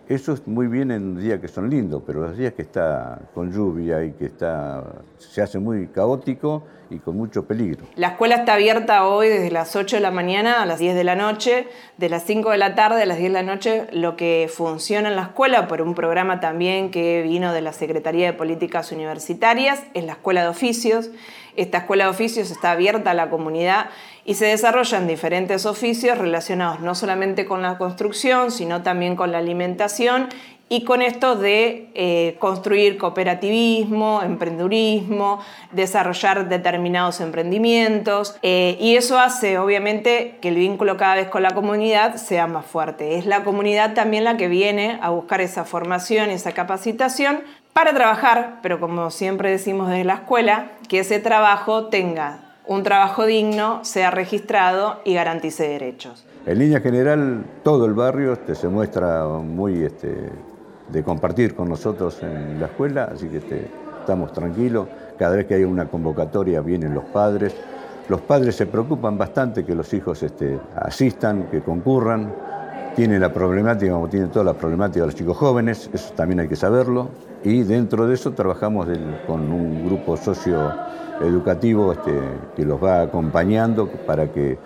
Eso 0.06 0.34
es 0.34 0.46
muy 0.46 0.68
bien 0.68 0.90
en 0.90 1.18
días 1.18 1.40
que 1.40 1.48
son 1.48 1.70
lindos, 1.70 2.02
pero 2.06 2.20
los 2.20 2.36
días 2.36 2.52
que 2.52 2.62
está 2.62 3.18
con 3.32 3.50
lluvia 3.50 4.04
y 4.04 4.12
que 4.12 4.26
está, 4.26 4.84
se 5.16 5.40
hace 5.40 5.58
muy 5.58 5.86
caótico 5.88 6.62
con 6.98 7.16
mucho 7.16 7.46
peligro. 7.46 7.86
La 7.96 8.08
escuela 8.08 8.36
está 8.36 8.54
abierta 8.54 9.06
hoy 9.06 9.28
desde 9.28 9.50
las 9.50 9.76
8 9.76 9.96
de 9.96 10.02
la 10.02 10.10
mañana 10.10 10.62
a 10.62 10.66
las 10.66 10.78
10 10.78 10.94
de 10.94 11.04
la 11.04 11.16
noche, 11.16 11.68
de 11.96 12.08
las 12.08 12.24
5 12.24 12.50
de 12.50 12.58
la 12.58 12.74
tarde 12.74 13.02
a 13.02 13.06
las 13.06 13.18
10 13.18 13.30
de 13.30 13.34
la 13.34 13.42
noche, 13.42 13.86
lo 13.92 14.16
que 14.16 14.50
funciona 14.52 15.08
en 15.08 15.16
la 15.16 15.22
escuela 15.22 15.68
por 15.68 15.82
un 15.82 15.94
programa 15.94 16.40
también 16.40 16.90
que 16.90 17.22
vino 17.22 17.52
de 17.52 17.60
la 17.60 17.72
Secretaría 17.72 18.26
de 18.26 18.32
Políticas 18.32 18.92
Universitarias, 18.92 19.82
es 19.94 20.04
la 20.04 20.12
Escuela 20.12 20.42
de 20.42 20.48
Oficios. 20.48 21.10
Esta 21.56 21.78
Escuela 21.78 22.04
de 22.04 22.10
Oficios 22.10 22.50
está 22.50 22.72
abierta 22.72 23.12
a 23.12 23.14
la 23.14 23.30
comunidad 23.30 23.86
y 24.24 24.34
se 24.34 24.46
desarrollan 24.46 25.06
diferentes 25.06 25.66
oficios 25.66 26.18
relacionados 26.18 26.80
no 26.80 26.94
solamente 26.94 27.44
con 27.44 27.62
la 27.62 27.78
construcción, 27.78 28.50
sino 28.50 28.82
también 28.82 29.16
con 29.16 29.30
la 29.30 29.38
alimentación 29.38 30.28
y 30.68 30.84
con 30.84 31.02
esto 31.02 31.36
de 31.36 31.90
eh, 31.94 32.36
construir 32.38 32.98
cooperativismo, 32.98 34.22
emprendurismo, 34.22 35.40
desarrollar 35.72 36.48
determinados 36.48 37.20
emprendimientos 37.20 38.36
eh, 38.42 38.76
y 38.80 38.96
eso 38.96 39.18
hace 39.18 39.58
obviamente 39.58 40.38
que 40.40 40.48
el 40.48 40.56
vínculo 40.56 40.96
cada 40.96 41.16
vez 41.16 41.28
con 41.28 41.42
la 41.42 41.52
comunidad 41.52 42.16
sea 42.16 42.46
más 42.46 42.66
fuerte. 42.66 43.18
Es 43.18 43.26
la 43.26 43.44
comunidad 43.44 43.94
también 43.94 44.24
la 44.24 44.36
que 44.36 44.48
viene 44.48 44.98
a 45.02 45.10
buscar 45.10 45.40
esa 45.40 45.64
formación, 45.64 46.30
esa 46.30 46.52
capacitación 46.52 47.40
para 47.72 47.92
trabajar, 47.92 48.60
pero 48.62 48.80
como 48.80 49.10
siempre 49.10 49.50
decimos 49.50 49.88
desde 49.88 50.04
la 50.04 50.14
escuela, 50.14 50.70
que 50.88 51.00
ese 51.00 51.18
trabajo 51.18 51.86
tenga 51.86 52.40
un 52.66 52.82
trabajo 52.82 53.26
digno, 53.26 53.84
sea 53.84 54.10
registrado 54.10 55.00
y 55.04 55.14
garantice 55.14 55.68
derechos. 55.68 56.24
En 56.46 56.58
línea 56.58 56.80
general, 56.80 57.44
todo 57.62 57.86
el 57.86 57.94
barrio 57.94 58.32
este, 58.32 58.54
se 58.54 58.68
muestra 58.68 59.26
muy 59.26 59.82
este, 59.82 60.30
de 60.88 61.02
compartir 61.02 61.54
con 61.54 61.68
nosotros 61.68 62.22
en 62.22 62.60
la 62.60 62.66
escuela, 62.66 63.10
así 63.12 63.28
que 63.28 63.38
este, 63.38 63.68
estamos 64.00 64.32
tranquilos. 64.32 64.88
Cada 65.18 65.36
vez 65.36 65.46
que 65.46 65.54
hay 65.54 65.64
una 65.64 65.86
convocatoria 65.86 66.60
vienen 66.60 66.94
los 66.94 67.04
padres. 67.04 67.54
Los 68.08 68.20
padres 68.20 68.54
se 68.56 68.66
preocupan 68.66 69.16
bastante 69.16 69.64
que 69.64 69.74
los 69.74 69.92
hijos 69.94 70.22
este, 70.22 70.58
asistan, 70.76 71.48
que 71.50 71.62
concurran. 71.62 72.32
Tienen 72.94 73.20
la 73.20 73.32
problemática, 73.32 73.92
como 73.92 74.08
tienen 74.08 74.30
toda 74.30 74.44
la 74.44 74.54
problemática 74.54 75.00
de 75.00 75.06
los 75.06 75.14
chicos 75.16 75.36
jóvenes, 75.36 75.90
eso 75.92 76.12
también 76.14 76.40
hay 76.40 76.48
que 76.48 76.54
saberlo. 76.54 77.08
Y 77.42 77.62
dentro 77.62 78.06
de 78.06 78.14
eso 78.14 78.32
trabajamos 78.32 78.86
con 79.26 79.50
un 79.50 79.84
grupo 79.84 80.16
socio 80.16 80.72
educativo 81.20 81.92
este, 81.92 82.12
que 82.54 82.64
los 82.64 82.82
va 82.82 83.02
acompañando 83.02 83.88
para 84.06 84.28
que 84.28 84.58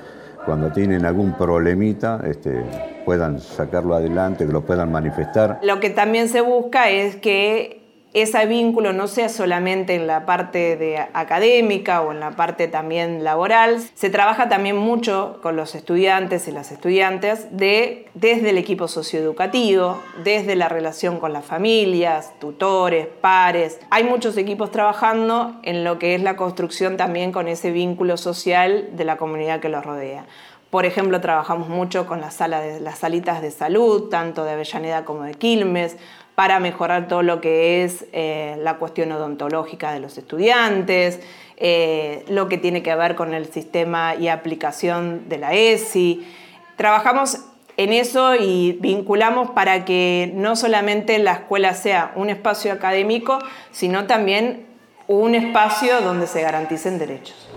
cuando 0.49 0.73
tienen 0.73 1.05
algún 1.05 1.35
problemita 1.35 2.23
este, 2.25 2.65
puedan 3.05 3.39
sacarlo 3.39 3.95
adelante, 3.95 4.47
que 4.47 4.53
lo 4.53 4.65
puedan 4.65 4.91
manifestar. 4.91 5.61
Lo 5.63 5.79
que 5.79 5.91
también 5.91 6.31
se 6.31 6.41
busca 6.41 6.89
es 6.89 7.17
que 7.17 7.83
ese 8.15 8.47
vínculo 8.47 8.93
no 8.93 9.07
sea 9.07 9.29
solamente 9.29 9.95
en 9.95 10.07
la 10.07 10.25
parte 10.25 10.77
de 10.77 10.99
académica 10.99 12.01
o 12.01 12.13
en 12.13 12.21
la 12.21 12.31
parte 12.33 12.67
también 12.67 13.23
laboral, 13.23 13.81
se 13.95 14.11
trabaja 14.11 14.49
también 14.49 14.77
mucho 14.77 15.39
con 15.43 15.57
los 15.57 15.75
estudiantes 15.75 16.49
y 16.49 16.53
las 16.53 16.73
estudiantes 16.73 17.49
de, 17.51 18.07
desde 18.15 18.51
el 18.51 18.59
equipo 18.59 18.89
socioeducativo, 18.89 20.01
desde 20.25 20.57
la 20.57 20.69
relación 20.69 21.19
con 21.19 21.33
las 21.33 21.45
familias, 21.45 22.33
tutores, 22.41 23.07
pares. 23.21 23.79
Hay 23.91 24.05
muchos 24.05 24.37
equipos 24.37 24.71
trabajando 24.71 25.57
en 25.63 25.85
lo 25.85 25.99
que 25.99 26.15
es 26.15 26.23
la 26.23 26.37
construcción 26.37 26.97
también 26.97 27.33
con 27.33 27.47
ese 27.49 27.71
vínculo 27.71 28.17
social 28.17 28.89
de 28.93 29.05
la 29.05 29.17
comunidad 29.17 29.61
que 29.61 29.69
los 29.69 29.85
rodea. 29.85 30.25
Por 30.71 30.85
ejemplo, 30.85 31.21
trabajamos 31.21 31.69
mucho 31.69 32.07
con 32.07 32.21
las 32.21 32.35
salitas 32.35 33.41
de 33.41 33.51
salud, 33.51 34.11
tanto 34.11 34.45
de 34.45 34.53
Avellaneda 34.53 35.05
como 35.07 35.23
de 35.23 35.33
Quilmes, 35.33 35.97
para 36.35 36.61
mejorar 36.61 37.09
todo 37.09 37.23
lo 37.23 37.41
que 37.41 37.85
es 37.85 38.05
eh, 38.13 38.57
la 38.61 38.77
cuestión 38.77 39.11
odontológica 39.11 39.93
de 39.93 40.01
los 40.01 40.19
estudiantes, 40.19 41.21
eh, 41.57 42.25
lo 42.29 42.49
que 42.49 42.59
tiene 42.59 42.83
que 42.83 42.95
ver 42.95 43.17
con 43.17 43.33
el 43.33 43.51
sistema 43.51 44.15
y 44.15 44.29
aplicación 44.29 45.29
de 45.29 45.39
la 45.39 45.55
ESI. 45.55 46.29
Trabajamos 46.77 47.39
en 47.79 47.95
eso 47.95 48.35
y 48.35 48.77
vinculamos 48.81 49.51
para 49.51 49.87
que 49.87 50.31
no 50.35 50.55
solamente 50.55 51.19
la 51.19 51.33
escuela 51.33 51.73
sea 51.73 52.13
un 52.15 52.29
espacio 52.29 52.73
académico, 52.73 53.39
sino 53.73 54.07
también 54.07 54.67
un 55.07 55.35
espacio 55.35 56.03
donde 56.03 56.27
se 56.27 56.43
garanticen 56.43 56.99
derechos 56.99 57.48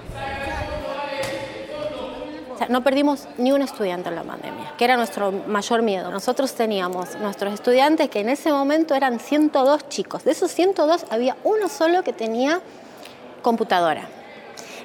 no 2.69 2.83
perdimos 2.83 3.27
ni 3.37 3.51
un 3.51 3.61
estudiante 3.61 4.09
en 4.09 4.15
la 4.15 4.23
pandemia, 4.23 4.73
que 4.77 4.85
era 4.85 4.97
nuestro 4.97 5.31
mayor 5.31 5.81
miedo. 5.81 6.11
Nosotros 6.11 6.53
teníamos 6.53 7.15
nuestros 7.17 7.53
estudiantes 7.53 8.09
que 8.09 8.19
en 8.19 8.29
ese 8.29 8.51
momento 8.51 8.95
eran 8.95 9.19
102 9.19 9.89
chicos. 9.89 10.23
De 10.23 10.31
esos 10.31 10.51
102 10.51 11.05
había 11.09 11.35
uno 11.43 11.69
solo 11.69 12.03
que 12.03 12.13
tenía 12.13 12.61
computadora. 13.41 14.07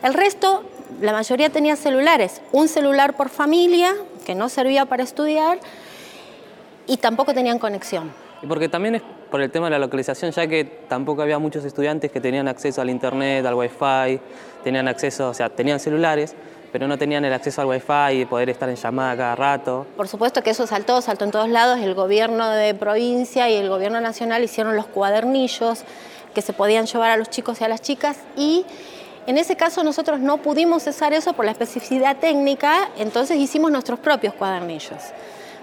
El 0.02 0.14
resto, 0.14 0.64
la 1.00 1.12
mayoría 1.12 1.50
tenía 1.50 1.76
celulares, 1.76 2.42
un 2.52 2.68
celular 2.68 3.16
por 3.16 3.28
familia 3.28 3.94
que 4.24 4.34
no 4.34 4.48
servía 4.48 4.86
para 4.86 5.02
estudiar 5.02 5.58
y 6.86 6.98
tampoco 6.98 7.34
tenían 7.34 7.58
conexión. 7.58 8.12
Y 8.42 8.46
porque 8.46 8.68
también 8.68 8.96
es 8.96 9.02
por 9.30 9.40
el 9.40 9.50
tema 9.50 9.66
de 9.66 9.72
la 9.72 9.78
localización, 9.78 10.30
ya 10.30 10.46
que 10.46 10.64
tampoco 10.64 11.22
había 11.22 11.38
muchos 11.38 11.64
estudiantes 11.64 12.12
que 12.12 12.20
tenían 12.20 12.48
acceso 12.48 12.80
al 12.80 12.90
internet, 12.90 13.44
al 13.44 13.54
wifi, 13.54 14.20
tenían 14.62 14.88
acceso, 14.88 15.30
o 15.30 15.34
sea, 15.34 15.48
tenían 15.48 15.80
celulares, 15.80 16.34
pero 16.76 16.88
no 16.88 16.98
tenían 16.98 17.24
el 17.24 17.32
acceso 17.32 17.62
al 17.62 17.68
wifi 17.68 18.20
y 18.20 18.26
poder 18.26 18.50
estar 18.50 18.68
en 18.68 18.76
llamada 18.76 19.16
cada 19.16 19.34
rato. 19.34 19.86
Por 19.96 20.08
supuesto 20.08 20.42
que 20.42 20.50
eso 20.50 20.66
saltó, 20.66 21.00
saltó 21.00 21.24
en 21.24 21.30
todos 21.30 21.48
lados. 21.48 21.78
El 21.78 21.94
gobierno 21.94 22.50
de 22.50 22.74
provincia 22.74 23.48
y 23.48 23.54
el 23.54 23.70
gobierno 23.70 23.98
nacional 24.02 24.44
hicieron 24.44 24.76
los 24.76 24.84
cuadernillos 24.84 25.84
que 26.34 26.42
se 26.42 26.52
podían 26.52 26.84
llevar 26.84 27.12
a 27.12 27.16
los 27.16 27.30
chicos 27.30 27.62
y 27.62 27.64
a 27.64 27.68
las 27.68 27.80
chicas 27.80 28.18
y 28.36 28.66
en 29.26 29.38
ese 29.38 29.56
caso 29.56 29.82
nosotros 29.84 30.20
no 30.20 30.36
pudimos 30.36 30.82
cesar 30.82 31.14
eso 31.14 31.32
por 31.32 31.46
la 31.46 31.52
especificidad 31.52 32.18
técnica, 32.18 32.90
entonces 32.98 33.38
hicimos 33.38 33.72
nuestros 33.72 33.98
propios 33.98 34.34
cuadernillos. 34.34 35.00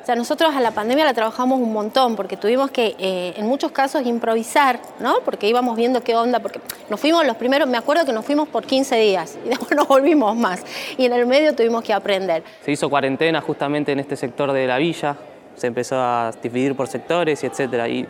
O 0.04 0.06
sea, 0.06 0.16
nosotros 0.16 0.54
a 0.54 0.60
la 0.60 0.72
pandemia 0.72 1.06
la 1.06 1.14
trabajamos 1.14 1.62
un 1.62 1.72
montón 1.72 2.18
porque 2.18 2.36
tuvimos 2.36 2.70
que, 2.72 2.94
eh, 3.00 3.36
en 3.38 3.46
muchos 3.46 3.72
casos, 3.72 4.06
improvisar, 4.06 4.82
¿no? 5.00 5.22
Porque 5.24 5.48
íbamos 5.48 5.78
viendo 5.78 6.04
qué 6.04 6.14
onda, 6.14 6.42
porque 6.42 6.60
nos 6.90 7.00
fuimos 7.00 7.26
los 7.26 7.38
primeros, 7.38 7.70
me 7.70 7.78
acuerdo 7.78 8.06
que 8.06 8.12
nos 8.12 8.26
fuimos 8.26 8.50
por 8.50 8.66
15 8.66 8.98
días 8.98 9.40
y 9.46 9.48
después 9.52 9.72
nos 9.72 9.88
volvimos 9.88 10.36
más. 10.36 10.62
Y 10.98 11.06
en 11.06 11.14
el 11.14 11.26
medio 11.26 11.56
tuvimos 11.56 11.86
que 11.86 11.94
aprender. 11.94 12.44
Se 12.66 12.72
hizo 12.74 12.90
cuarentena 12.90 13.40
justamente 13.40 13.94
en 13.94 14.02
este 14.02 14.18
sector 14.18 14.52
de 14.52 14.68
la 14.68 14.78
villa, 14.78 15.16
se 15.56 15.68
empezó 15.68 15.96
a 15.98 16.32
dividir 16.44 16.76
por 16.76 16.90
sectores 16.90 17.42
y 17.42 17.48
etcétera. 17.48 17.88
Y 17.88 18.06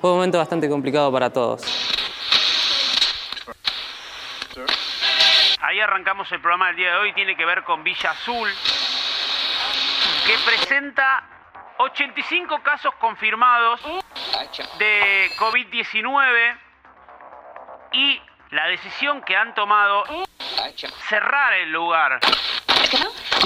fue 0.00 0.10
un 0.10 0.18
momento 0.18 0.38
bastante 0.38 0.68
complicado 0.68 1.10
para 1.10 1.28
todos. 1.30 1.62
Ahí 5.60 5.80
arrancamos 5.80 6.30
el 6.30 6.40
programa 6.40 6.68
del 6.68 6.76
día 6.76 6.92
de 6.92 6.98
hoy, 6.98 7.12
tiene 7.14 7.34
que 7.34 7.44
ver 7.44 7.64
con 7.64 7.82
Villa 7.82 8.12
Azul, 8.12 8.48
que 10.24 10.34
presenta 10.46 11.31
85 11.78 12.62
casos 12.62 12.94
confirmados 13.00 13.80
de 14.78 15.30
COVID-19 15.38 16.58
y 17.92 18.20
la 18.50 18.66
decisión 18.68 19.22
que 19.22 19.36
han 19.36 19.54
tomado 19.54 20.04
cerrar 21.08 21.54
el 21.54 21.72
lugar. 21.72 22.20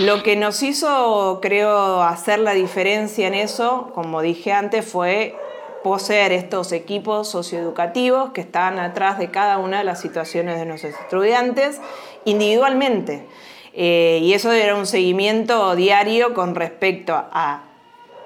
Lo 0.00 0.22
que 0.22 0.36
nos 0.36 0.62
hizo, 0.62 1.38
creo, 1.40 2.02
hacer 2.02 2.40
la 2.40 2.52
diferencia 2.52 3.26
en 3.26 3.34
eso, 3.34 3.92
como 3.94 4.20
dije 4.20 4.52
antes, 4.52 4.90
fue 4.90 5.36
poseer 5.82 6.32
estos 6.32 6.72
equipos 6.72 7.30
socioeducativos 7.30 8.32
que 8.32 8.40
estaban 8.40 8.80
atrás 8.80 9.18
de 9.18 9.30
cada 9.30 9.58
una 9.58 9.78
de 9.78 9.84
las 9.84 10.00
situaciones 10.00 10.58
de 10.58 10.66
nuestros 10.66 10.94
estudiantes 10.94 11.80
individualmente. 12.24 13.26
Eh, 13.72 14.18
y 14.22 14.32
eso 14.32 14.50
era 14.52 14.74
un 14.74 14.86
seguimiento 14.86 15.76
diario 15.76 16.34
con 16.34 16.54
respecto 16.54 17.14
a 17.14 17.62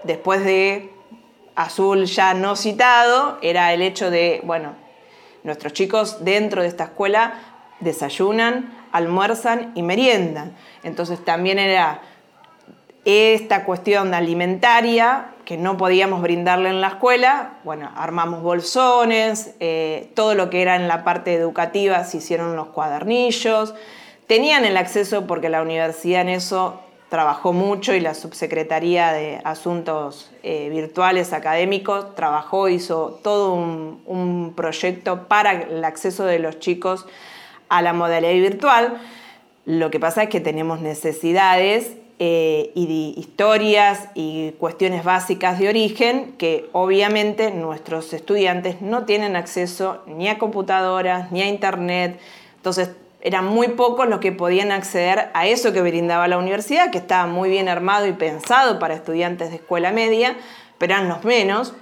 después 0.05 0.45
de 0.45 0.91
Azul 1.55 2.07
ya 2.07 2.35
no 2.35 2.57
citado, 2.57 3.39
era 3.43 3.73
el 3.73 3.83
hecho 3.83 4.11
de, 4.11 4.41
bueno, 4.45 4.75
nuestros 5.43 5.73
chicos 5.73 6.25
dentro 6.25 6.63
de 6.63 6.69
esta 6.69 6.85
escuela 6.85 7.35
desayunan, 7.81 8.73
almuerzan 8.93 9.73
y 9.75 9.83
meriendan. 9.83 10.57
Entonces 10.83 11.25
también 11.25 11.59
era 11.59 12.03
esta 13.05 13.65
cuestión 13.65 14.13
alimentaria 14.15 15.33
que 15.45 15.57
no 15.57 15.77
podíamos 15.77 16.23
brindarle 16.23 16.69
en 16.69 16.81
la 16.81 16.89
escuela, 16.89 17.55
bueno, 17.65 17.91
armamos 17.97 18.43
bolsones, 18.43 19.55
eh, 19.59 20.13
todo 20.15 20.35
lo 20.35 20.51
que 20.51 20.63
era 20.63 20.77
en 20.77 20.87
la 20.87 21.03
parte 21.03 21.35
educativa 21.35 22.05
se 22.05 22.19
hicieron 22.19 22.55
los 22.57 22.69
cuadernillos, 22.69 23.75
tenían 24.27 24.65
el 24.65 24.77
acceso 24.77 25.27
porque 25.27 25.49
la 25.49 25.63
universidad 25.63 26.21
en 26.21 26.29
eso 26.29 26.81
trabajó 27.11 27.53
mucho 27.53 27.93
y 27.93 28.01
la 28.01 28.15
Subsecretaría 28.15 29.13
de 29.13 29.41
Asuntos 29.45 30.31
eh, 30.45 30.69
Virtuales 30.71 31.33
Académicos 31.33 32.15
trabajó, 32.15 32.69
hizo 32.69 33.19
todo 33.23 33.55
un, 33.55 34.53
proyecto 34.57 35.27
para 35.27 35.53
el 35.63 35.85
acceso 35.85 36.25
de 36.25 36.39
los 36.39 36.61
chicos 36.61 37.07
a 37.69 37.83
la 37.83 37.93
modalidad 37.93 38.33
virtual. 38.33 39.01
Lo 39.67 39.91
que 39.91 39.99
pasa 39.99 40.25
es 40.25 40.29
que 40.29 40.41
tenemos 40.41 40.81
necesidades 40.81 41.97
eh, 42.21 42.71
y 42.75 43.15
historias 43.17 44.09
y 44.15 44.53
cuestiones 44.53 45.03
básicas 45.03 45.59
de 45.59 45.69
origen 45.69 46.35
que 46.39 46.69
obviamente 46.73 47.51
nuestros 47.51 48.13
estudiantes 48.13 48.83
no 48.83 49.05
tienen 49.05 49.35
acceso 49.35 50.03
ni 50.07 50.29
a 50.29 50.39
computadoras 50.39 51.33
ni 51.33 51.43
a 51.43 51.49
internet. 51.49 52.21
Entonces 52.57 52.91
eran 53.21 53.47
muy 53.47 53.69
pocos 53.69 54.09
los 54.09 54.21
que 54.21 54.33
podían 54.33 54.73
acceder 54.73 55.31
a 55.35 55.47
eso 55.47 55.73
que 55.73 55.83
brindaba 55.83 56.29
la 56.29 56.39
universidad, 56.39 56.91
que 56.91 56.99
estaba 56.99 57.27
muy 57.27 57.51
bien 57.51 57.69
armado 57.69 58.07
y 58.07 58.13
pensado 58.13 58.79
para 58.79 58.95
estudiantes 58.95 59.51
de 59.51 59.57
escuela 59.57 59.93
media, 59.93 60.37
pero 60.79 60.95
eran 60.95 61.09
los 61.09 61.25
menos. 61.25 61.75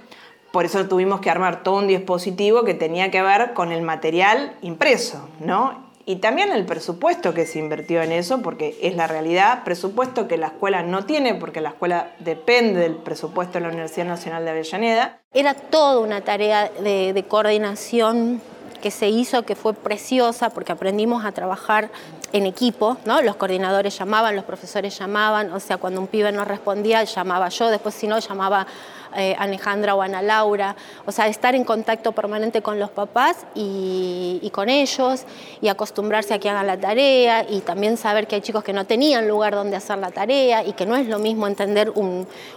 Por 0.51 0.65
eso 0.65 0.87
tuvimos 0.87 1.21
que 1.21 1.29
armar 1.29 1.63
todo 1.63 1.75
un 1.75 1.87
dispositivo 1.87 2.63
que 2.63 2.73
tenía 2.73 3.11
que 3.11 3.21
ver 3.21 3.53
con 3.53 3.71
el 3.71 3.81
material 3.81 4.53
impreso, 4.61 5.29
¿no? 5.39 5.87
Y 6.05 6.15
también 6.15 6.51
el 6.51 6.65
presupuesto 6.65 7.35
que 7.35 7.45
se 7.45 7.59
invirtió 7.59 8.01
en 8.01 8.11
eso, 8.11 8.41
porque 8.41 8.75
es 8.81 8.95
la 8.95 9.05
realidad, 9.05 9.63
presupuesto 9.63 10.27
que 10.27 10.37
la 10.37 10.47
escuela 10.47 10.81
no 10.81 11.05
tiene, 11.05 11.35
porque 11.35 11.61
la 11.61 11.69
escuela 11.69 12.15
depende 12.17 12.79
del 12.79 12.95
presupuesto 12.95 13.59
de 13.59 13.59
la 13.61 13.67
Universidad 13.67 14.07
Nacional 14.07 14.43
de 14.43 14.49
Avellaneda. 14.49 15.21
Era 15.33 15.53
toda 15.53 15.99
una 15.99 16.21
tarea 16.21 16.71
de, 16.81 17.13
de 17.13 17.23
coordinación 17.25 18.41
que 18.79 18.91
se 18.91 19.09
hizo, 19.09 19.43
que 19.43 19.55
fue 19.55 19.73
preciosa, 19.73 20.49
porque 20.49 20.71
aprendimos 20.71 21.25
a 21.25 21.31
trabajar 21.31 21.89
en 22.33 22.45
equipo, 22.45 22.97
¿no? 23.05 23.21
Los 23.21 23.35
coordinadores 23.35 23.97
llamaban, 23.97 24.35
los 24.35 24.45
profesores 24.45 24.97
llamaban, 24.97 25.51
o 25.51 25.59
sea, 25.59 25.77
cuando 25.77 26.01
un 26.01 26.07
pibe 26.07 26.31
no 26.31 26.45
respondía, 26.45 27.03
llamaba 27.03 27.49
yo, 27.49 27.69
después 27.69 27.95
si 27.95 28.07
no, 28.07 28.19
llamaba 28.19 28.67
eh, 29.15 29.35
Alejandra 29.39 29.95
o 29.95 30.01
Ana 30.01 30.21
Laura, 30.21 30.75
o 31.05 31.11
sea, 31.11 31.27
estar 31.27 31.55
en 31.55 31.63
contacto 31.63 32.11
permanente 32.11 32.61
con 32.61 32.79
los 32.79 32.91
papás 32.91 33.37
y, 33.55 34.47
con 34.53 34.69
ellos, 34.69 35.23
y 35.61 35.67
acostumbrarse 35.67 36.35
a 36.35 36.39
que 36.39 36.49
hagan 36.49 36.67
la 36.67 36.79
tarea, 36.79 37.45
y 37.49 37.61
también 37.61 37.97
saber 37.97 38.27
que 38.27 38.35
hay 38.35 38.41
chicos 38.41 38.63
que 38.63 38.73
no 38.73 38.85
tenían 38.85 39.27
lugar 39.27 39.55
donde 39.55 39.75
hacer 39.75 39.97
la 39.97 40.11
tarea, 40.11 40.63
y 40.63 40.73
que 40.73 40.85
no 40.85 40.95
es 40.95 41.07
lo 41.07 41.17
mismo 41.17 41.47
entender 41.47 41.91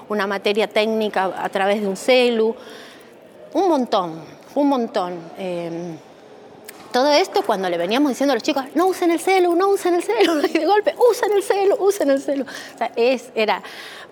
una 0.09 0.26
materia 0.26 0.69
técnica 0.69 1.33
a 1.37 1.49
través 1.49 1.81
de 1.81 1.88
un 1.88 1.97
celu, 1.97 2.55
un 3.55 3.69
montón, 3.69 4.23
un 4.55 4.69
montón. 4.69 5.19
Eh, 5.38 5.97
todo 6.92 7.11
esto 7.11 7.42
cuando 7.42 7.68
le 7.68 7.78
veníamos 7.78 8.11
diciendo 8.11 8.32
a 8.32 8.37
los 8.37 8.42
chicos, 8.42 8.64
no 8.75 8.87
usen 8.87 9.11
el 9.11 9.20
celu, 9.20 9.54
no 9.54 9.68
usen 9.68 9.94
el 9.94 10.02
celu, 10.02 10.38
y 10.46 10.58
de 10.58 10.66
golpe, 10.66 10.94
usen 11.11 11.32
el 11.32 11.42
celu, 11.42 11.76
usen 11.78 12.11
el 12.11 12.20
celu. 12.20 12.44
O 12.44 12.78
sea, 12.78 12.92
es, 12.96 13.30
era, 13.34 13.62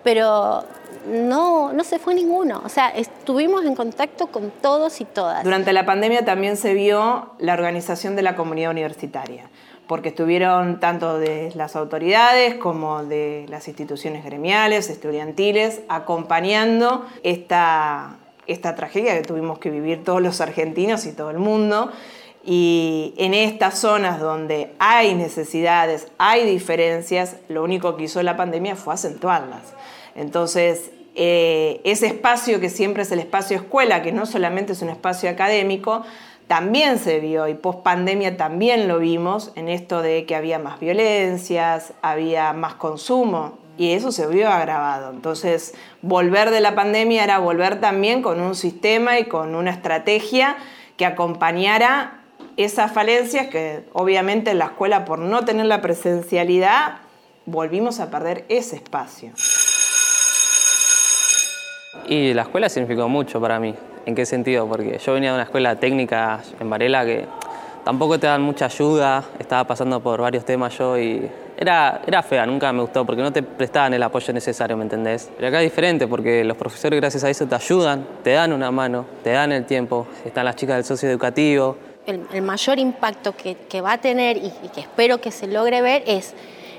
pero 0.03 0.63
no, 1.07 1.73
no 1.73 1.83
se 1.83 1.99
fue 1.99 2.13
ninguno. 2.13 2.61
O 2.65 2.69
sea, 2.69 2.89
estuvimos 2.89 3.65
en 3.65 3.75
contacto 3.75 4.27
con 4.27 4.51
todos 4.51 4.99
y 5.01 5.05
todas. 5.05 5.43
Durante 5.43 5.73
la 5.73 5.85
pandemia 5.85 6.25
también 6.25 6.57
se 6.57 6.73
vio 6.73 7.31
la 7.39 7.53
organización 7.53 8.15
de 8.15 8.23
la 8.23 8.35
comunidad 8.35 8.71
universitaria 8.71 9.49
porque 9.87 10.07
estuvieron 10.07 10.79
tanto 10.79 11.19
de 11.19 11.51
las 11.53 11.75
autoridades 11.75 12.55
como 12.55 13.03
de 13.03 13.45
las 13.49 13.67
instituciones 13.67 14.23
gremiales, 14.23 14.89
estudiantiles, 14.89 15.81
acompañando 15.89 17.05
esta, 17.23 18.15
esta 18.47 18.73
tragedia 18.75 19.17
que 19.17 19.23
tuvimos 19.23 19.59
que 19.59 19.69
vivir 19.69 20.01
todos 20.05 20.21
los 20.21 20.39
argentinos 20.39 21.05
y 21.05 21.11
todo 21.11 21.29
el 21.29 21.39
mundo. 21.39 21.91
Y 22.43 23.13
en 23.17 23.33
estas 23.33 23.77
zonas 23.77 24.19
donde 24.19 24.73
hay 24.79 25.13
necesidades, 25.13 26.07
hay 26.17 26.45
diferencias, 26.45 27.37
lo 27.49 27.63
único 27.63 27.95
que 27.95 28.05
hizo 28.05 28.21
la 28.23 28.35
pandemia 28.35 28.75
fue 28.75 28.95
acentuarlas. 28.95 29.73
Entonces, 30.15 30.91
eh, 31.13 31.81
ese 31.83 32.07
espacio 32.07 32.59
que 32.59 32.69
siempre 32.69 33.03
es 33.03 33.11
el 33.11 33.19
espacio 33.19 33.57
escuela, 33.57 34.01
que 34.01 34.11
no 34.11 34.25
solamente 34.25 34.73
es 34.73 34.81
un 34.81 34.89
espacio 34.89 35.29
académico, 35.29 36.03
también 36.47 36.99
se 36.99 37.19
vio 37.19 37.47
y 37.47 37.53
post 37.53 37.79
pandemia 37.79 38.35
también 38.37 38.87
lo 38.87 38.99
vimos 38.99 39.51
en 39.55 39.69
esto 39.69 40.01
de 40.01 40.25
que 40.25 40.35
había 40.35 40.59
más 40.59 40.79
violencias, 40.79 41.93
había 42.01 42.51
más 42.53 42.73
consumo 42.73 43.57
y 43.77 43.91
eso 43.91 44.11
se 44.11 44.27
vio 44.27 44.49
agravado. 44.49 45.11
Entonces, 45.11 45.73
volver 46.01 46.51
de 46.51 46.59
la 46.59 46.75
pandemia 46.75 47.23
era 47.23 47.39
volver 47.39 47.79
también 47.79 48.21
con 48.21 48.41
un 48.41 48.55
sistema 48.55 49.17
y 49.19 49.25
con 49.25 49.55
una 49.55 49.71
estrategia 49.71 50.57
que 50.97 51.05
acompañara 51.05 52.20
esas 52.57 52.91
falencias 52.91 53.47
que 53.47 53.83
obviamente 53.93 54.51
en 54.51 54.59
la 54.59 54.65
escuela 54.65 55.05
por 55.05 55.19
no 55.19 55.45
tener 55.45 55.65
la 55.65 55.81
presencialidad 55.81 56.97
volvimos 57.45 57.99
a 57.99 58.09
perder 58.09 58.45
ese 58.49 58.75
espacio. 58.75 59.31
Y 62.07 62.33
la 62.33 62.43
escuela 62.43 62.69
significó 62.69 63.07
mucho 63.07 63.39
para 63.39 63.59
mí. 63.59 63.75
¿En 64.05 64.15
qué 64.15 64.25
sentido? 64.25 64.67
Porque 64.67 64.97
yo 64.97 65.13
venía 65.13 65.29
de 65.29 65.35
una 65.35 65.43
escuela 65.43 65.75
técnica 65.75 66.39
en 66.59 66.69
Varela 66.69 67.05
que 67.05 67.25
tampoco 67.83 68.19
te 68.19 68.27
dan 68.27 68.41
mucha 68.41 68.65
ayuda, 68.65 69.23
estaba 69.39 69.65
pasando 69.65 69.99
por 70.01 70.21
varios 70.21 70.45
temas 70.45 70.77
yo 70.77 70.97
y 70.97 71.29
era, 71.57 72.01
era 72.07 72.23
fea, 72.23 72.45
nunca 72.45 72.73
me 72.73 72.81
gustó 72.81 73.05
porque 73.05 73.21
no 73.21 73.31
te 73.31 73.43
prestaban 73.43 73.93
el 73.93 74.01
apoyo 74.01 74.33
necesario, 74.33 74.75
¿me 74.77 74.83
entendés? 74.83 75.29
Pero 75.35 75.47
acá 75.47 75.61
es 75.61 75.69
diferente 75.69 76.07
porque 76.07 76.43
los 76.43 76.57
profesores 76.57 76.99
gracias 76.99 77.23
a 77.23 77.29
eso 77.29 77.45
te 77.45 77.55
ayudan, 77.55 78.05
te 78.23 78.31
dan 78.31 78.53
una 78.53 78.71
mano, 78.71 79.05
te 79.23 79.31
dan 79.31 79.51
el 79.51 79.65
tiempo, 79.65 80.07
están 80.25 80.45
las 80.45 80.55
chicas 80.55 80.77
del 80.77 80.85
socio 80.85 81.09
educativo, 81.09 81.77
el, 82.05 82.41
mayor 82.41 82.79
impacto 82.79 83.35
que, 83.35 83.81
va 83.81 83.93
a 83.93 83.97
tener 83.99 84.37
y, 84.37 84.51
que 84.73 84.81
espero 84.81 85.21
que 85.21 85.31
se 85.31 85.47
logre 85.47 85.81
ver 85.81 86.03
es 86.07 86.33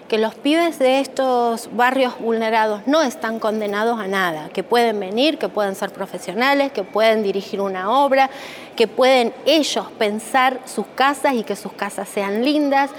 que 0.09 0.19
los 0.19 0.35
pibes 0.35 0.79
de 0.79 1.01
estos 1.01 1.75
barrios 1.75 2.19
vulnerados 2.19 2.83
no 2.87 3.03
están 3.03 3.39
condenados 3.39 3.99
a 3.99 4.09
nada, 4.09 4.51
que 4.51 4.63
pueden 4.63 5.01
venir, 5.01 5.39
que 5.39 5.49
pueden 5.49 5.75
ser 5.75 5.91
profesionales, 5.91 6.71
que 6.71 6.85
pueden 6.85 7.23
dirigir 7.23 7.61
una 7.61 7.91
obra, 7.91 8.29
que 8.77 8.87
pueden 8.87 9.33
ellos 9.47 9.87
pensar 9.99 10.61
sus 10.67 10.87
casas 10.95 11.35
y 11.35 11.45
que 11.45 11.57
sus 11.57 11.73
casas 11.73 12.09
sean 12.09 12.45
lindas 12.45 12.91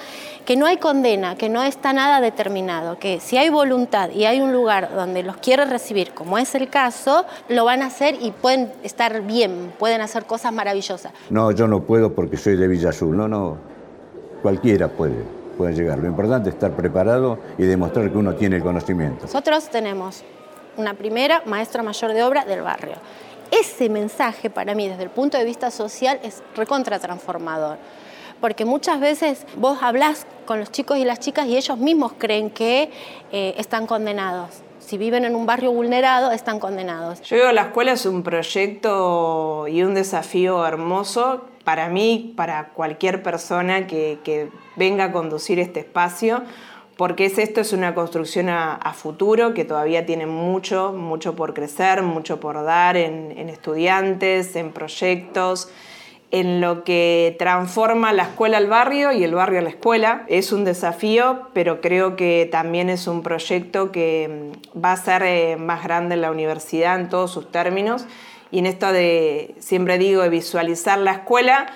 que 0.46 0.56
no 0.58 0.66
hay 0.66 0.78
condena, 0.78 1.36
que 1.36 1.50
no 1.50 1.64
está 1.64 1.94
nada 1.94 2.20
determinado, 2.20 3.00
que 3.00 3.20
si 3.20 3.38
hay 3.38 3.50
voluntad 3.50 4.10
y 4.10 4.26
hay 4.26 4.42
un 4.42 4.52
lugar 4.52 4.94
donde 4.94 5.24
los 5.24 5.38
quiere 5.38 5.66
recibir, 5.66 6.14
como 6.14 6.38
es 6.38 6.54
el 6.56 6.70
caso, 6.70 7.26
lo 7.48 7.66
van 7.66 7.82
a 7.82 7.88
hacer 7.88 8.18
y 8.20 8.32
pueden 8.32 8.72
estar 8.84 9.22
bien, 9.22 9.74
pueden 9.80 10.02
hacer 10.02 10.26
cosas 10.26 10.52
maravillosas. 10.52 11.14
No, 11.30 11.52
yo 11.52 11.68
no 11.68 11.84
puedo 11.84 12.14
porque 12.14 12.38
soy 12.38 12.58
de 12.58 12.68
Villa 12.68 12.90
Azul, 12.90 13.16
no, 13.16 13.28
no, 13.28 13.58
cualquiera 14.42 14.90
puede, 14.90 15.24
puede 15.58 15.74
llegar. 15.74 16.00
Lo 16.00 16.08
importante 16.08 16.50
es 16.50 16.56
estar 16.56 16.72
preparado 16.72 17.40
y 17.58 17.64
demostrar 17.64 18.12
que 18.12 18.18
uno 18.18 18.36
tiene 18.36 18.58
el 18.58 18.64
conocimiento. 18.64 19.24
Nosotros 19.24 19.70
tenemos 19.70 20.24
una 20.76 20.94
primera 20.94 21.42
maestra 21.46 21.84
mayor 21.84 22.14
de 22.14 22.24
obra 22.24 22.44
del 22.44 22.62
barrio. 22.62 22.96
Ese 23.52 23.88
mensaje 23.88 24.50
para 24.50 24.74
mí 24.74 24.88
desde 24.88 25.04
el 25.04 25.12
punto 25.12 25.38
de 25.38 25.46
vista 25.46 25.70
social 25.70 26.20
es 26.24 26.42
recontra 26.56 27.00
transformador 27.00 27.78
porque 28.44 28.66
muchas 28.66 29.00
veces 29.00 29.46
vos 29.56 29.78
hablás 29.82 30.28
con 30.46 30.60
los 30.60 30.70
chicos 30.70 30.98
y 30.98 31.06
las 31.06 31.22
chicas 31.22 31.48
y 31.48 31.56
ellos 31.56 31.78
mismos 31.78 32.12
creen 32.18 32.50
que 32.50 32.92
eh, 33.32 33.56
están 33.58 33.88
condenados. 33.88 34.50
Si 34.80 34.98
viven 34.98 35.24
en 35.24 35.34
un 35.34 35.46
barrio 35.46 35.72
vulnerado, 35.72 36.30
están 36.30 36.60
condenados. 36.60 37.22
Yo 37.22 37.38
digo, 37.38 37.54
la 37.54 37.62
escuela 37.62 37.94
es 37.94 38.06
un 38.06 38.22
proyecto 38.22 39.66
y 39.70 39.82
un 39.84 39.94
desafío 39.94 40.68
hermoso 40.68 41.46
para 41.64 41.88
mí, 41.88 42.34
para 42.36 42.72
cualquier 42.74 43.24
persona 43.24 43.88
que, 43.88 44.50
venga 44.76 45.06
a 45.06 45.12
conducir 45.14 45.58
este 45.60 45.80
espacio, 45.80 46.44
porque 46.98 47.28
es, 47.28 47.38
esto 47.38 47.62
es 47.62 47.72
una 47.72 47.96
construcción 47.96 48.50
a, 48.50 48.94
futuro 48.94 49.54
que 49.54 49.64
todavía 49.64 50.06
tiene 50.06 50.26
mucho, 50.26 50.92
mucho 50.92 51.34
por 51.34 51.54
crecer, 51.54 52.04
mucho 52.04 52.42
por 52.42 52.62
dar 52.66 52.98
en 52.98 53.48
estudiantes, 53.48 54.58
en 54.58 54.74
proyectos 54.74 55.70
en 56.34 56.62
lo 56.62 56.84
que 56.84 57.36
transforma 57.38 58.12
la 58.12 58.24
escuela 58.24 58.58
al 58.58 58.66
barrio 58.66 59.12
y 59.12 59.24
el 59.24 59.36
barrio 59.36 59.60
a 59.60 59.62
la 59.62 59.70
escuela. 59.70 60.26
Es 60.28 60.52
un 60.52 60.66
desafío, 60.66 61.50
pero 61.54 61.80
creo 61.80 62.16
que 62.16 62.50
también 62.52 62.90
es 62.90 63.06
un 63.06 63.22
proyecto 63.22 63.92
que 63.92 64.52
mm, 64.76 64.84
va 64.84 64.94
a 64.94 64.98
ser 64.98 65.22
eh, 65.22 65.58
más 65.58 65.84
grande 65.84 66.16
en 66.16 66.22
la 66.22 66.32
universidad 66.32 67.00
en 67.00 67.08
todos 67.08 67.30
sus 67.30 67.52
términos. 67.52 68.08
Y 68.50 68.58
en 68.58 68.66
esto 68.66 68.92
de, 68.92 69.54
siempre 69.60 70.00
digo, 70.00 70.24
de 70.24 70.30
visualizar 70.30 70.98
la 70.98 71.12
escuela, 71.12 71.68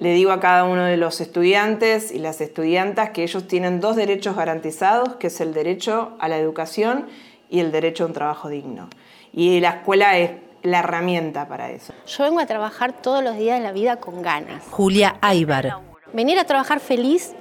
le 0.00 0.12
digo 0.12 0.32
a 0.32 0.40
cada 0.40 0.64
uno 0.64 0.84
de 0.84 0.98
los 0.98 1.22
estudiantes 1.22 2.12
y 2.12 2.18
las 2.18 2.42
estudiantas 2.42 3.08
que 3.08 3.22
ellos 3.22 3.48
tienen 3.48 3.80
dos 3.80 3.96
derechos 3.96 4.36
garantizados, 4.36 5.16
que 5.16 5.28
es 5.28 5.40
el 5.40 5.54
derecho 5.54 6.14
a 6.18 6.28
la 6.28 6.36
educación 6.36 7.06
y 7.48 7.60
el 7.60 7.72
derecho 7.72 8.04
a 8.04 8.08
un 8.08 8.12
trabajo 8.12 8.50
digno. 8.50 8.90
Y 9.32 9.60
la 9.60 9.70
escuela 9.70 10.18
es 10.18 10.30
la 10.64 10.80
herramienta 10.80 11.46
para 11.46 11.70
eso. 11.70 11.92
Yo 12.06 12.24
vengo 12.24 12.40
a 12.40 12.46
trabajar 12.46 13.00
todos 13.00 13.22
los 13.22 13.36
días 13.36 13.58
de 13.58 13.62
la 13.62 13.72
vida 13.72 13.96
con 13.96 14.22
ganas. 14.22 14.64
Julia 14.70 15.16
Aybar. 15.20 15.78
Venir 16.12 16.38
a 16.38 16.44
trabajar 16.44 16.80
feliz 16.80 17.32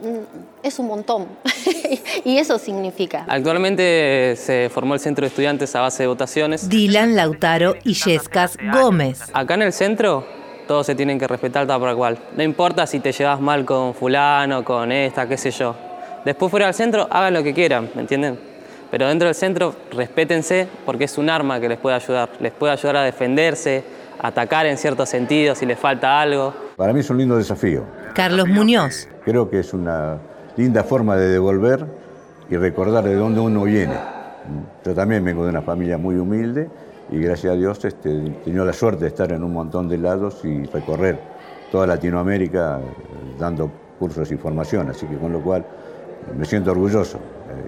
mm, 0.00 0.62
es 0.62 0.78
un 0.78 0.86
montón 0.86 1.26
y 2.24 2.38
eso 2.38 2.58
significa. 2.58 3.26
Actualmente 3.28 4.36
se 4.36 4.70
formó 4.72 4.94
el 4.94 5.00
centro 5.00 5.22
de 5.22 5.28
estudiantes 5.28 5.74
a 5.74 5.80
base 5.80 6.04
de 6.04 6.06
votaciones. 6.06 6.68
Dylan 6.68 7.16
Lautaro 7.16 7.74
y 7.82 7.94
Yescas 7.94 8.56
Gómez. 8.72 9.22
Acá 9.32 9.54
en 9.54 9.62
el 9.62 9.72
centro 9.72 10.24
todos 10.68 10.86
se 10.86 10.94
tienen 10.94 11.18
que 11.18 11.26
respetar 11.26 11.66
tal 11.66 11.80
por 11.80 11.94
cual. 11.96 12.18
No 12.36 12.42
importa 12.44 12.86
si 12.86 13.00
te 13.00 13.10
llevas 13.10 13.40
mal 13.40 13.64
con 13.64 13.94
fulano, 13.94 14.64
con 14.64 14.92
esta, 14.92 15.28
qué 15.28 15.36
sé 15.36 15.50
yo. 15.50 15.74
Después 16.24 16.50
fuera 16.50 16.66
del 16.66 16.74
centro, 16.74 17.08
hagan 17.10 17.34
lo 17.34 17.42
que 17.42 17.52
quieran, 17.52 17.90
¿me 17.94 18.02
entienden? 18.02 18.53
Pero 18.90 19.08
dentro 19.08 19.26
del 19.26 19.34
centro, 19.34 19.74
respétense 19.92 20.68
porque 20.84 21.04
es 21.04 21.18
un 21.18 21.30
arma 21.30 21.60
que 21.60 21.68
les 21.68 21.78
puede 21.78 21.96
ayudar. 21.96 22.30
Les 22.40 22.52
puede 22.52 22.72
ayudar 22.72 22.96
a 22.96 23.02
defenderse, 23.02 23.84
a 24.20 24.28
atacar 24.28 24.66
en 24.66 24.76
ciertos 24.76 25.08
sentidos 25.08 25.58
si 25.58 25.66
les 25.66 25.78
falta 25.78 26.20
algo. 26.20 26.54
Para 26.76 26.92
mí 26.92 27.00
es 27.00 27.10
un 27.10 27.18
lindo 27.18 27.36
desafío. 27.36 27.82
Carlos 28.14 28.48
Muñoz. 28.48 29.08
Creo 29.24 29.50
que 29.50 29.60
es 29.60 29.72
una 29.72 30.18
linda 30.56 30.84
forma 30.84 31.16
de 31.16 31.28
devolver 31.28 31.84
y 32.48 32.56
recordar 32.56 33.04
de 33.04 33.14
dónde 33.14 33.40
uno 33.40 33.64
viene. 33.64 33.94
Yo 34.84 34.94
también 34.94 35.24
vengo 35.24 35.44
de 35.44 35.50
una 35.50 35.62
familia 35.62 35.98
muy 35.98 36.16
humilde 36.16 36.68
y 37.10 37.18
gracias 37.18 37.52
a 37.52 37.56
Dios 37.56 37.84
este, 37.84 38.10
he 38.10 38.30
tenido 38.44 38.64
la 38.64 38.72
suerte 38.72 39.04
de 39.04 39.08
estar 39.08 39.32
en 39.32 39.42
un 39.42 39.52
montón 39.52 39.88
de 39.88 39.98
lados 39.98 40.44
y 40.44 40.64
recorrer 40.66 41.18
toda 41.70 41.86
Latinoamérica 41.86 42.78
eh, 42.78 43.36
dando 43.38 43.70
cursos 43.98 44.30
y 44.30 44.36
formación, 44.36 44.90
así 44.90 45.06
que 45.06 45.16
con 45.16 45.32
lo 45.32 45.40
cual 45.40 45.64
me 46.36 46.44
siento 46.44 46.70
orgulloso 46.70 47.18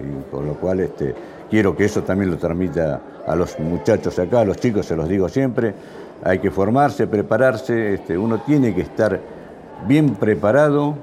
y 0.01 0.31
con 0.31 0.45
lo 0.45 0.53
cual 0.55 0.79
este, 0.79 1.13
quiero 1.49 1.75
que 1.75 1.85
eso 1.85 2.03
también 2.03 2.31
lo 2.31 2.37
transmita 2.37 3.01
a 3.25 3.35
los 3.35 3.59
muchachos 3.59 4.17
acá, 4.19 4.41
a 4.41 4.45
los 4.45 4.57
chicos, 4.57 4.85
se 4.85 4.95
los 4.95 5.07
digo 5.07 5.29
siempre, 5.29 5.73
hay 6.23 6.39
que 6.39 6.51
formarse, 6.51 7.07
prepararse, 7.07 7.95
este, 7.95 8.17
uno 8.17 8.41
tiene 8.41 8.73
que 8.73 8.81
estar 8.81 9.19
bien 9.87 10.15
preparado 10.15 10.95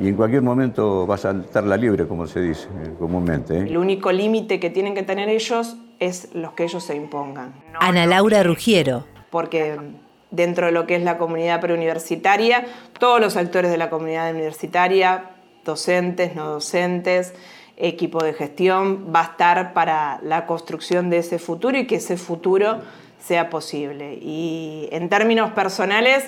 y 0.00 0.08
en 0.08 0.14
cualquier 0.14 0.42
momento 0.42 1.06
va 1.06 1.16
a 1.16 1.18
saltar 1.18 1.64
la 1.64 1.76
libre, 1.76 2.06
como 2.06 2.26
se 2.26 2.40
dice 2.40 2.68
eh, 2.84 2.94
comúnmente. 2.98 3.58
El 3.58 3.76
único 3.76 4.12
límite 4.12 4.60
que 4.60 4.70
tienen 4.70 4.94
que 4.94 5.02
tener 5.02 5.28
ellos 5.28 5.76
es 5.98 6.28
los 6.34 6.52
que 6.52 6.64
ellos 6.64 6.84
se 6.84 6.94
impongan. 6.94 7.52
Ana 7.80 8.06
Laura 8.06 8.42
Rugiero. 8.44 9.04
Porque 9.30 9.76
dentro 10.30 10.66
de 10.66 10.72
lo 10.72 10.86
que 10.86 10.94
es 10.94 11.02
la 11.02 11.18
comunidad 11.18 11.60
preuniversitaria, 11.60 12.64
todos 12.98 13.20
los 13.20 13.36
actores 13.36 13.70
de 13.70 13.76
la 13.76 13.90
comunidad 13.90 14.30
universitaria, 14.30 15.30
docentes, 15.64 16.34
no 16.36 16.48
docentes, 16.48 17.34
equipo 17.78 18.22
de 18.22 18.34
gestión, 18.34 19.12
va 19.14 19.20
a 19.20 19.24
estar 19.24 19.72
para 19.72 20.20
la 20.22 20.46
construcción 20.46 21.10
de 21.10 21.18
ese 21.18 21.38
futuro 21.38 21.78
y 21.78 21.86
que 21.86 21.96
ese 21.96 22.16
futuro 22.16 22.80
sea 23.20 23.50
posible. 23.50 24.18
Y 24.20 24.88
en 24.92 25.08
términos 25.08 25.52
personales, 25.52 26.24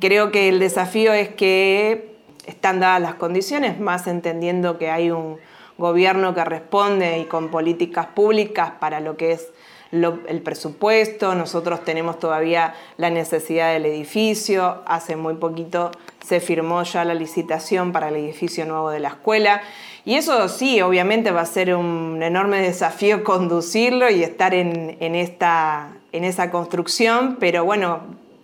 creo 0.00 0.32
que 0.32 0.48
el 0.48 0.58
desafío 0.58 1.12
es 1.12 1.28
que 1.28 2.16
están 2.46 2.80
dadas 2.80 3.00
las 3.00 3.14
condiciones, 3.14 3.78
más 3.78 4.06
entendiendo 4.06 4.78
que 4.78 4.90
hay 4.90 5.10
un 5.10 5.38
gobierno 5.78 6.34
que 6.34 6.44
responde 6.44 7.18
y 7.18 7.24
con 7.24 7.50
políticas 7.50 8.06
públicas 8.06 8.72
para 8.80 9.00
lo 9.00 9.16
que 9.16 9.32
es 9.32 9.52
el 9.92 10.40
presupuesto, 10.40 11.34
nosotros 11.34 11.84
tenemos 11.84 12.18
todavía 12.18 12.74
la 12.96 13.10
necesidad 13.10 13.72
del 13.72 13.84
edificio, 13.84 14.82
hace 14.86 15.16
muy 15.16 15.34
poquito 15.34 15.90
se 16.26 16.40
firmó 16.40 16.82
ya 16.82 17.04
la 17.04 17.14
licitación 17.14 17.92
para 17.92 18.08
el 18.08 18.16
edificio 18.16 18.64
nuevo 18.64 18.90
de 18.90 19.00
la 19.00 19.08
escuela 19.08 19.60
y 20.04 20.14
eso 20.14 20.48
sí, 20.48 20.80
obviamente 20.80 21.30
va 21.30 21.42
a 21.42 21.46
ser 21.46 21.74
un 21.74 22.22
enorme 22.22 22.60
desafío 22.62 23.22
conducirlo 23.24 24.10
y 24.10 24.22
estar 24.22 24.54
en, 24.54 25.14
esta, 25.14 25.92
en 26.12 26.24
esa 26.24 26.50
construcción, 26.50 27.36
pero 27.38 27.64
bueno, 27.64 28.00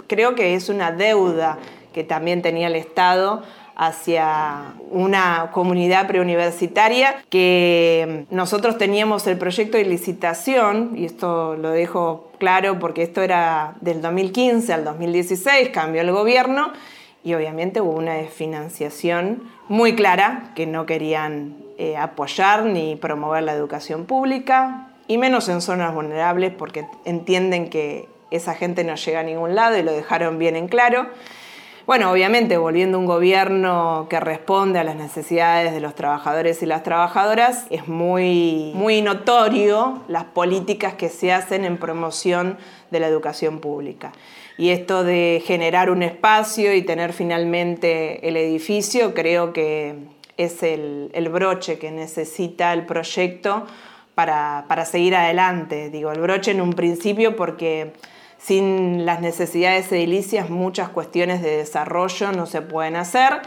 creo 0.06 0.34
que 0.34 0.54
es 0.54 0.68
una 0.68 0.92
deuda 0.92 1.58
que 1.92 2.04
también 2.04 2.42
tenía 2.42 2.66
el 2.66 2.76
Estado 2.76 3.42
hacia 3.78 4.74
una 4.90 5.50
comunidad 5.52 6.08
preuniversitaria 6.08 7.22
que 7.30 8.26
nosotros 8.30 8.76
teníamos 8.76 9.26
el 9.28 9.38
proyecto 9.38 9.78
de 9.78 9.84
licitación, 9.84 10.92
y 10.96 11.04
esto 11.04 11.56
lo 11.56 11.70
dejo 11.70 12.30
claro 12.38 12.78
porque 12.80 13.04
esto 13.04 13.22
era 13.22 13.74
del 13.80 14.02
2015 14.02 14.72
al 14.72 14.84
2016, 14.84 15.70
cambió 15.70 16.02
el 16.02 16.10
gobierno 16.10 16.72
y 17.24 17.34
obviamente 17.34 17.80
hubo 17.80 17.92
una 17.92 18.14
desfinanciación 18.14 19.44
muy 19.68 19.94
clara 19.94 20.50
que 20.56 20.66
no 20.66 20.84
querían 20.84 21.56
eh, 21.78 21.96
apoyar 21.96 22.64
ni 22.64 22.96
promover 22.96 23.44
la 23.44 23.52
educación 23.52 24.06
pública, 24.06 24.88
y 25.06 25.18
menos 25.18 25.48
en 25.48 25.62
zonas 25.62 25.94
vulnerables 25.94 26.52
porque 26.52 26.86
entienden 27.04 27.70
que 27.70 28.08
esa 28.30 28.54
gente 28.54 28.84
no 28.84 28.94
llega 28.94 29.20
a 29.20 29.22
ningún 29.22 29.54
lado 29.54 29.78
y 29.78 29.82
lo 29.82 29.92
dejaron 29.92 30.38
bien 30.38 30.54
en 30.54 30.68
claro. 30.68 31.06
Bueno, 31.88 32.10
obviamente, 32.12 32.58
volviendo 32.58 32.98
a 32.98 33.00
un 33.00 33.06
gobierno 33.06 34.08
que 34.10 34.20
responde 34.20 34.78
a 34.78 34.84
las 34.84 34.94
necesidades 34.94 35.72
de 35.72 35.80
los 35.80 35.94
trabajadores 35.94 36.62
y 36.62 36.66
las 36.66 36.82
trabajadoras, 36.82 37.64
es 37.70 37.88
muy, 37.88 38.72
muy 38.74 39.00
notorio 39.00 40.02
las 40.06 40.24
políticas 40.24 40.92
que 40.92 41.08
se 41.08 41.32
hacen 41.32 41.64
en 41.64 41.78
promoción 41.78 42.58
de 42.90 43.00
la 43.00 43.06
educación 43.06 43.60
pública. 43.60 44.12
Y 44.58 44.68
esto 44.68 45.02
de 45.02 45.42
generar 45.46 45.88
un 45.88 46.02
espacio 46.02 46.74
y 46.74 46.82
tener 46.82 47.14
finalmente 47.14 48.28
el 48.28 48.36
edificio, 48.36 49.14
creo 49.14 49.54
que 49.54 49.94
es 50.36 50.62
el, 50.62 51.30
broche 51.32 51.78
que 51.78 51.90
necesita 51.90 52.74
el 52.74 52.84
proyecto 52.84 53.66
para, 54.14 54.66
para 54.68 54.84
seguir 54.84 55.16
adelante. 55.16 55.88
Digo, 55.88 56.12
el 56.12 56.20
broche 56.20 56.50
en 56.50 56.60
un 56.60 56.74
principio 56.74 57.34
porque 57.34 57.94
sin 58.38 59.04
las 59.04 59.20
necesidades 59.20 59.90
edilicias 59.92 60.48
muchas 60.48 60.88
cuestiones 60.88 61.42
de 61.42 61.56
desarrollo 61.56 62.32
no 62.32 62.46
se 62.46 62.62
pueden 62.62 62.96
hacer 62.96 63.42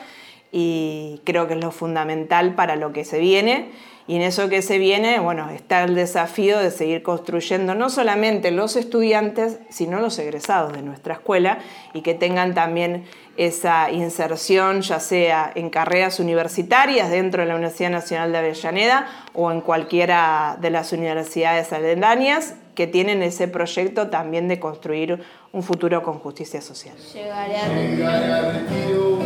y 0.51 1.21
creo 1.23 1.47
que 1.47 1.53
es 1.53 1.63
lo 1.63 1.71
fundamental 1.71 2.55
para 2.55 2.75
lo 2.75 2.91
que 2.91 3.05
se 3.05 3.19
viene. 3.19 3.69
Y 4.07 4.15
en 4.15 4.23
eso 4.23 4.49
que 4.49 4.61
se 4.61 4.77
viene, 4.77 5.19
bueno, 5.19 5.49
está 5.51 5.83
el 5.83 5.95
desafío 5.95 6.59
de 6.59 6.71
seguir 6.71 7.03
construyendo 7.03 7.75
no 7.75 7.89
solamente 7.89 8.51
los 8.51 8.75
estudiantes, 8.75 9.59
sino 9.69 10.01
los 10.01 10.19
egresados 10.19 10.73
de 10.73 10.81
nuestra 10.81 11.13
escuela 11.13 11.59
y 11.93 12.01
que 12.01 12.13
tengan 12.13 12.53
también 12.53 13.05
esa 13.37 13.89
inserción, 13.91 14.81
ya 14.81 14.99
sea 14.99 15.51
en 15.55 15.69
carreras 15.69 16.19
universitarias 16.19 17.09
dentro 17.09 17.43
de 17.43 17.47
la 17.47 17.55
Universidad 17.55 17.91
Nacional 17.91 18.31
de 18.33 18.39
Avellaneda 18.39 19.07
o 19.33 19.51
en 19.51 19.61
cualquiera 19.61 20.57
de 20.59 20.71
las 20.71 20.91
universidades 20.91 21.71
aledañas 21.71 22.55
que 22.75 22.87
tienen 22.87 23.21
ese 23.23 23.47
proyecto 23.47 24.09
también 24.09 24.47
de 24.47 24.59
construir 24.59 25.21
un 25.51 25.63
futuro 25.63 26.03
con 26.03 26.19
justicia 26.19 26.61
social. 26.61 26.95
Llegaré 27.13 27.57
a 27.57 28.51
retiro, 28.51 29.19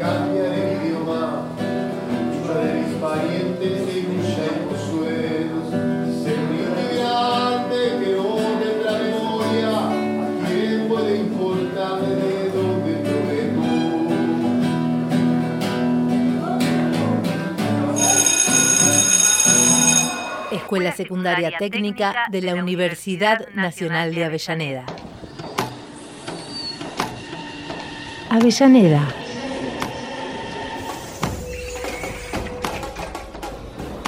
cambiaré 0.00 0.60
de 0.60 0.86
idioma, 0.86 1.44
de 2.54 2.74
mis 2.74 2.94
parientes 2.96 3.99
Escuela 20.70 20.92
Secundaria 20.92 21.50
Técnica 21.58 22.14
de 22.30 22.42
la 22.42 22.54
Universidad 22.54 23.48
Nacional 23.56 24.14
de 24.14 24.24
Avellaneda. 24.24 24.84
Avellaneda. 28.28 29.08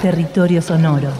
Territorio 0.01 0.61
Sonoro. 0.61 1.11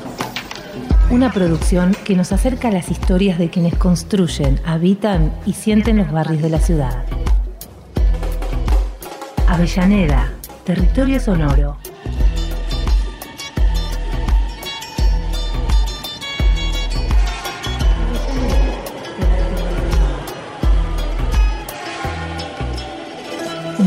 Una 1.09 1.29
producción 1.29 1.93
que 2.05 2.15
nos 2.15 2.31
acerca 2.31 2.69
a 2.69 2.71
las 2.71 2.89
historias 2.89 3.37
de 3.37 3.49
quienes 3.49 3.75
construyen, 3.75 4.61
habitan 4.65 5.37
y 5.45 5.51
sienten 5.51 5.97
los 5.97 6.09
barrios 6.09 6.41
de 6.41 6.49
la 6.51 6.59
ciudad. 6.59 7.03
Avellaneda, 9.49 10.31
Territorio 10.63 11.19
Sonoro. 11.19 11.82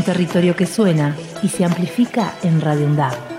Territorio 0.07 0.55
que 0.55 0.65
suena 0.65 1.17
y 1.43 1.49
se 1.49 1.65
amplifica 1.65 2.33
en 2.41 2.61
Radio 2.61 2.85
UNDAV. 2.85 3.36